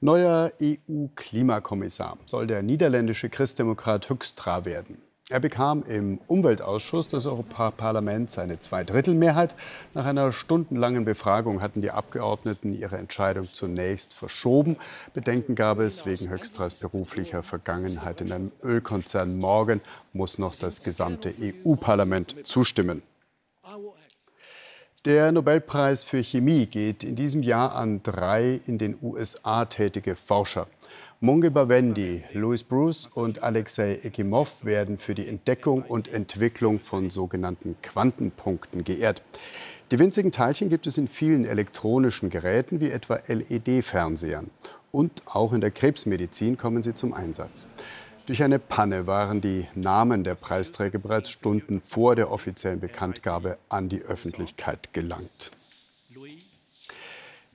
Neuer 0.00 0.52
EU-Klimakommissar 0.60 2.18
soll 2.26 2.46
der 2.46 2.62
niederländische 2.62 3.28
Christdemokrat 3.28 4.08
Höchstra 4.08 4.64
werden. 4.64 5.00
Er 5.32 5.40
bekam 5.40 5.82
im 5.84 6.20
Umweltausschuss 6.26 7.08
des 7.08 7.24
Europaparlaments 7.24 8.36
eine 8.36 8.58
Zweidrittelmehrheit. 8.58 9.54
Nach 9.94 10.04
einer 10.04 10.30
stundenlangen 10.30 11.06
Befragung 11.06 11.62
hatten 11.62 11.80
die 11.80 11.90
Abgeordneten 11.90 12.78
ihre 12.78 12.98
Entscheidung 12.98 13.46
zunächst 13.50 14.12
verschoben. 14.12 14.76
Bedenken 15.14 15.54
gab 15.54 15.78
es 15.78 16.04
wegen 16.04 16.28
Höchstras 16.28 16.74
beruflicher 16.74 17.42
Vergangenheit 17.42 18.20
in 18.20 18.30
einem 18.30 18.52
Ölkonzern. 18.62 19.38
Morgen 19.38 19.80
muss 20.12 20.36
noch 20.36 20.54
das 20.54 20.82
gesamte 20.82 21.32
EU-Parlament 21.40 22.44
zustimmen. 22.46 23.00
Der 25.06 25.32
Nobelpreis 25.32 26.04
für 26.04 26.22
Chemie 26.22 26.66
geht 26.66 27.04
in 27.04 27.16
diesem 27.16 27.42
Jahr 27.42 27.74
an 27.74 28.02
drei 28.02 28.60
in 28.66 28.76
den 28.76 28.98
USA 29.00 29.64
tätige 29.64 30.14
Forscher. 30.14 30.66
Munge 31.24 31.52
Bawendi, 31.52 32.24
Louis 32.32 32.64
Bruce 32.64 33.06
und 33.06 33.44
Alexei 33.44 34.00
Ekimov 34.02 34.64
werden 34.64 34.98
für 34.98 35.14
die 35.14 35.28
Entdeckung 35.28 35.82
und 35.82 36.12
Entwicklung 36.12 36.80
von 36.80 37.10
sogenannten 37.10 37.76
Quantenpunkten 37.80 38.82
geehrt. 38.82 39.22
Die 39.92 40.00
winzigen 40.00 40.32
Teilchen 40.32 40.68
gibt 40.68 40.88
es 40.88 40.98
in 40.98 41.06
vielen 41.06 41.44
elektronischen 41.44 42.28
Geräten 42.28 42.80
wie 42.80 42.90
etwa 42.90 43.20
LED-Fernsehern. 43.28 44.50
Und 44.90 45.22
auch 45.26 45.52
in 45.52 45.60
der 45.60 45.70
Krebsmedizin 45.70 46.56
kommen 46.56 46.82
sie 46.82 46.92
zum 46.92 47.14
Einsatz. 47.14 47.68
Durch 48.26 48.42
eine 48.42 48.58
Panne 48.58 49.06
waren 49.06 49.40
die 49.40 49.68
Namen 49.76 50.24
der 50.24 50.34
Preisträger 50.34 50.98
bereits 50.98 51.30
Stunden 51.30 51.80
vor 51.80 52.16
der 52.16 52.32
offiziellen 52.32 52.80
Bekanntgabe 52.80 53.58
an 53.68 53.88
die 53.88 54.02
Öffentlichkeit 54.02 54.92
gelangt. 54.92 55.52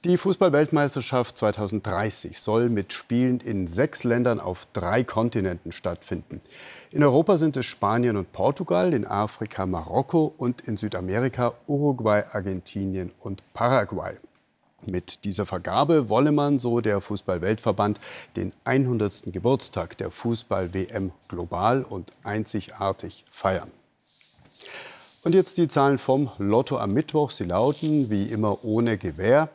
Die 0.04 0.16
Fußballweltmeisterschaft 0.16 1.40
2030 1.40 2.40
soll 2.40 2.70
mit 2.70 2.94
Spielen 2.94 3.40
in 3.40 3.66
sechs 3.66 4.04
Ländern 4.04 4.40
auf 4.40 4.68
drei 4.72 5.04
Kontinenten 5.04 5.72
stattfinden. 5.72 6.40
In 6.92 7.04
Europa 7.04 7.38
sind 7.38 7.58
es 7.58 7.66
Spanien 7.66 8.16
und 8.16 8.32
Portugal, 8.32 8.94
in 8.94 9.08
Afrika 9.08 9.66
Marokko 9.66 10.36
und 10.38 10.62
in 10.62 10.78
Südamerika 10.78 11.56
Uruguay, 11.66 12.22
Argentinien 12.32 13.12
und 13.22 13.42
Paraguay. 13.56 14.14
Mit 14.86 15.24
dieser 15.24 15.48
Vergabe 15.48 16.10
wolle 16.10 16.32
man, 16.32 16.60
so 16.60 16.80
der 16.80 17.02
Fußball-Weltverband, 17.02 18.00
den 18.36 18.54
100. 18.66 19.24
Geburtstag 19.34 19.98
der 19.98 20.12
Fußball-WM 20.12 21.12
global 21.28 21.82
und 21.82 22.14
einzigartig 22.24 23.26
feiern. 23.32 23.72
Und 25.24 25.34
jetzt 25.34 25.58
die 25.58 25.68
Zahlen 25.68 25.98
vom 25.98 26.30
Lotto 26.38 26.78
am 26.78 26.94
Mittwoch. 26.94 27.32
Sie 27.32 27.44
lauten 27.46 28.12
wie 28.12 28.26
immer 28.26 28.64
ohne 28.64 29.00
Gewähr 29.00 29.50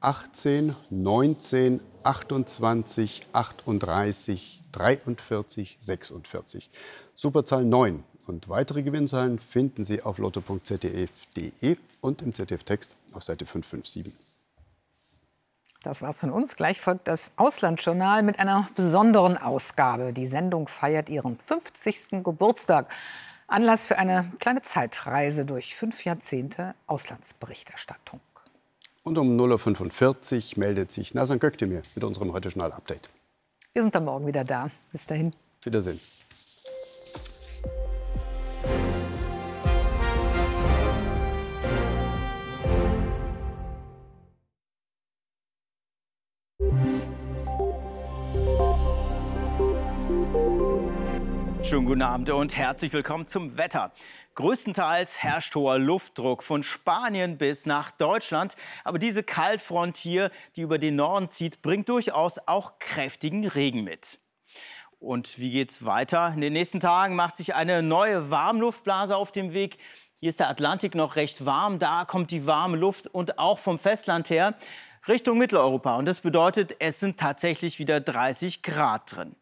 18, 0.00 0.74
19, 0.90 1.80
28, 2.02 3.22
38, 3.32 4.62
43, 4.72 5.78
46. 5.80 6.70
Superzahl 7.14 7.64
9. 7.64 8.02
Und 8.26 8.48
weitere 8.48 8.82
Gewinnzahlen 8.82 9.38
finden 9.38 9.84
Sie 9.84 10.02
auf 10.02 10.18
lotto.zdf.de 10.18 11.76
und 12.00 12.22
im 12.22 12.32
ZDF-Text 12.32 12.96
auf 13.12 13.24
Seite 13.24 13.44
557. 13.44 14.40
Das 15.82 16.02
war's 16.02 16.20
von 16.20 16.30
uns. 16.30 16.56
Gleich 16.56 16.80
folgt 16.80 17.08
das 17.08 17.32
Auslandsjournal 17.36 18.22
mit 18.22 18.38
einer 18.38 18.68
besonderen 18.76 19.38
Ausgabe. 19.38 20.12
Die 20.12 20.26
Sendung 20.26 20.68
feiert 20.68 21.08
ihren 21.08 21.38
50. 21.38 22.22
Geburtstag. 22.22 22.90
Anlass 23.46 23.86
für 23.86 23.98
eine 23.98 24.30
kleine 24.38 24.62
Zeitreise 24.62 25.44
durch 25.44 25.74
fünf 25.74 26.04
Jahrzehnte 26.04 26.74
Auslandsberichterstattung. 26.86 28.20
Und 29.02 29.16
um 29.16 29.38
0.45 29.38 30.52
Uhr 30.52 30.58
meldet 30.60 30.92
sich 30.92 31.14
Nasan 31.14 31.38
Göktemir 31.38 31.82
mit 31.94 32.04
unserem 32.04 32.32
heute 32.32 32.50
Journal-Update. 32.50 33.08
Wir 33.72 33.82
sind 33.82 33.94
dann 33.94 34.04
morgen 34.04 34.26
wieder 34.26 34.44
da. 34.44 34.70
Bis 34.92 35.06
dahin. 35.06 35.32
Wiedersehen. 35.62 36.00
Schönen 51.70 51.86
guten 51.86 52.02
Abend 52.02 52.28
und 52.30 52.56
herzlich 52.56 52.92
willkommen 52.92 53.26
zum 53.28 53.56
Wetter. 53.56 53.92
Größtenteils 54.34 55.22
herrscht 55.22 55.54
hoher 55.54 55.78
Luftdruck 55.78 56.42
von 56.42 56.64
Spanien 56.64 57.38
bis 57.38 57.64
nach 57.64 57.92
Deutschland. 57.92 58.56
Aber 58.82 58.98
diese 58.98 59.22
Kaltfront 59.22 59.96
hier, 59.96 60.32
die 60.56 60.62
über 60.62 60.78
den 60.78 60.96
Norden 60.96 61.28
zieht, 61.28 61.62
bringt 61.62 61.88
durchaus 61.88 62.40
auch 62.44 62.80
kräftigen 62.80 63.46
Regen 63.46 63.84
mit. 63.84 64.18
Und 64.98 65.38
wie 65.38 65.52
geht's 65.52 65.84
weiter? 65.84 66.32
In 66.34 66.40
den 66.40 66.54
nächsten 66.54 66.80
Tagen 66.80 67.14
macht 67.14 67.36
sich 67.36 67.54
eine 67.54 67.84
neue 67.84 68.32
Warmluftblase 68.32 69.14
auf 69.14 69.30
dem 69.30 69.52
Weg. 69.52 69.78
Hier 70.16 70.30
ist 70.30 70.40
der 70.40 70.48
Atlantik 70.48 70.96
noch 70.96 71.14
recht 71.14 71.46
warm. 71.46 71.78
Da 71.78 72.04
kommt 72.04 72.32
die 72.32 72.48
warme 72.48 72.78
Luft 72.78 73.06
und 73.06 73.38
auch 73.38 73.60
vom 73.60 73.78
Festland 73.78 74.28
her 74.28 74.56
Richtung 75.06 75.38
Mitteleuropa. 75.38 75.94
Und 75.94 76.06
das 76.06 76.20
bedeutet, 76.20 76.74
es 76.80 76.98
sind 76.98 77.20
tatsächlich 77.20 77.78
wieder 77.78 78.00
30 78.00 78.62
Grad 78.62 79.14
drin. 79.14 79.36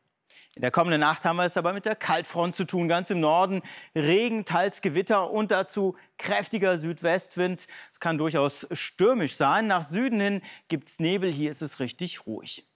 In 0.59 0.63
der 0.63 0.73
kommenden 0.73 0.99
Nacht 0.99 1.25
haben 1.25 1.37
wir 1.37 1.45
es 1.45 1.57
aber 1.57 1.73
mit 1.73 1.87
der 1.87 1.95
Kaltfront 1.95 2.53
zu 2.53 2.65
tun, 2.65 2.89
ganz 2.89 3.11
im 3.11 3.21
Norden. 3.21 3.63
Regen, 3.95 4.45
teils 4.45 4.83
Gewitter 4.83 5.31
und 5.31 5.53
dazu 5.53 5.95
kräftiger 6.19 6.79
Südwestwind. 6.79 7.69
Es 7.93 8.01
kann 8.01 8.19
durchaus 8.19 8.67
stürmisch 8.73 9.37
sein. 9.37 9.69
Nach 9.69 9.85
Süden 9.85 10.19
hin 10.19 10.43
gibt 10.67 10.89
es 10.89 10.99
Nebel, 10.99 11.33
hier 11.33 11.53
ist 11.53 11.63
es 11.63 11.79
richtig 11.79 12.27
ruhig. 12.27 12.67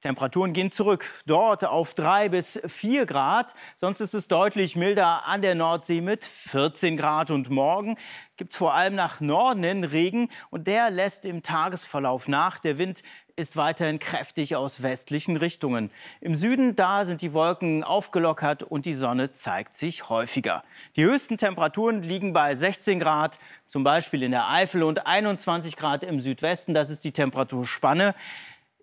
Temperaturen 0.00 0.52
gehen 0.52 0.70
zurück, 0.70 1.06
dort 1.24 1.64
auf 1.64 1.94
3 1.94 2.28
bis 2.28 2.60
4 2.66 3.06
Grad. 3.06 3.54
Sonst 3.74 4.02
ist 4.02 4.12
es 4.12 4.28
deutlich 4.28 4.76
milder 4.76 5.26
an 5.26 5.40
der 5.40 5.54
Nordsee 5.54 6.02
mit 6.02 6.26
14 6.26 6.98
Grad. 6.98 7.30
Und 7.30 7.48
morgen 7.48 7.96
gibt 8.36 8.52
es 8.52 8.58
vor 8.58 8.74
allem 8.74 8.96
nach 8.96 9.20
Norden 9.20 9.64
hin 9.64 9.82
Regen 9.82 10.28
und 10.50 10.66
der 10.66 10.90
lässt 10.90 11.24
im 11.24 11.42
Tagesverlauf 11.42 12.28
nach. 12.28 12.58
Der 12.58 12.76
Wind 12.76 13.02
ist 13.36 13.56
weiterhin 13.56 13.98
kräftig 13.98 14.56
aus 14.56 14.82
westlichen 14.82 15.36
Richtungen. 15.36 15.90
Im 16.20 16.36
Süden, 16.36 16.76
da 16.76 17.04
sind 17.04 17.20
die 17.20 17.32
Wolken 17.32 17.82
aufgelockert 17.82 18.62
und 18.62 18.86
die 18.86 18.92
Sonne 18.92 19.32
zeigt 19.32 19.74
sich 19.74 20.08
häufiger. 20.08 20.62
Die 20.96 21.04
höchsten 21.04 21.36
Temperaturen 21.36 22.02
liegen 22.02 22.32
bei 22.32 22.54
16 22.54 22.98
Grad, 22.98 23.38
zum 23.64 23.84
Beispiel 23.84 24.22
in 24.22 24.30
der 24.30 24.48
Eifel 24.48 24.82
und 24.82 25.06
21 25.06 25.76
Grad 25.76 26.04
im 26.04 26.20
Südwesten. 26.20 26.74
Das 26.74 26.90
ist 26.90 27.04
die 27.04 27.12
Temperaturspanne. 27.12 28.14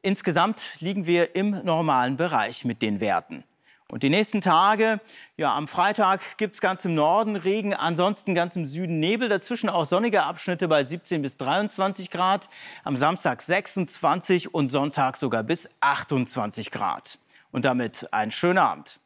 Insgesamt 0.02 0.72
liegen 0.80 1.06
wir 1.06 1.36
im 1.36 1.64
normalen 1.64 2.18
Bereich 2.18 2.66
mit 2.66 2.82
den 2.82 3.00
Werten. 3.00 3.44
Und 3.92 4.04
die 4.04 4.10
nächsten 4.10 4.40
Tage, 4.40 5.02
ja, 5.36 5.54
am 5.54 5.68
Freitag 5.68 6.38
gibt 6.38 6.54
es 6.54 6.62
ganz 6.62 6.86
im 6.86 6.96
Norden 6.96 7.36
Regen, 7.36 7.74
ansonsten 7.74 8.34
ganz 8.34 8.56
im 8.56 8.66
Süden 8.66 9.02
Nebel, 9.02 9.28
dazwischen 9.28 9.68
auch 9.68 9.86
sonnige 9.86 10.24
Abschnitte 10.24 10.70
bei 10.70 10.86
17 10.86 11.22
bis 11.22 11.36
23 11.36 12.10
Grad, 12.10 12.48
am 12.86 12.96
Samstag 12.96 13.42
26 13.42 14.54
und 14.54 14.70
Sonntag 14.70 15.18
sogar 15.18 15.44
bis 15.44 15.70
28 15.82 16.72
Grad. 16.72 17.20
Und 17.52 17.66
damit 17.66 18.08
einen 18.14 18.32
schönen 18.32 18.60
Abend. 18.60 19.01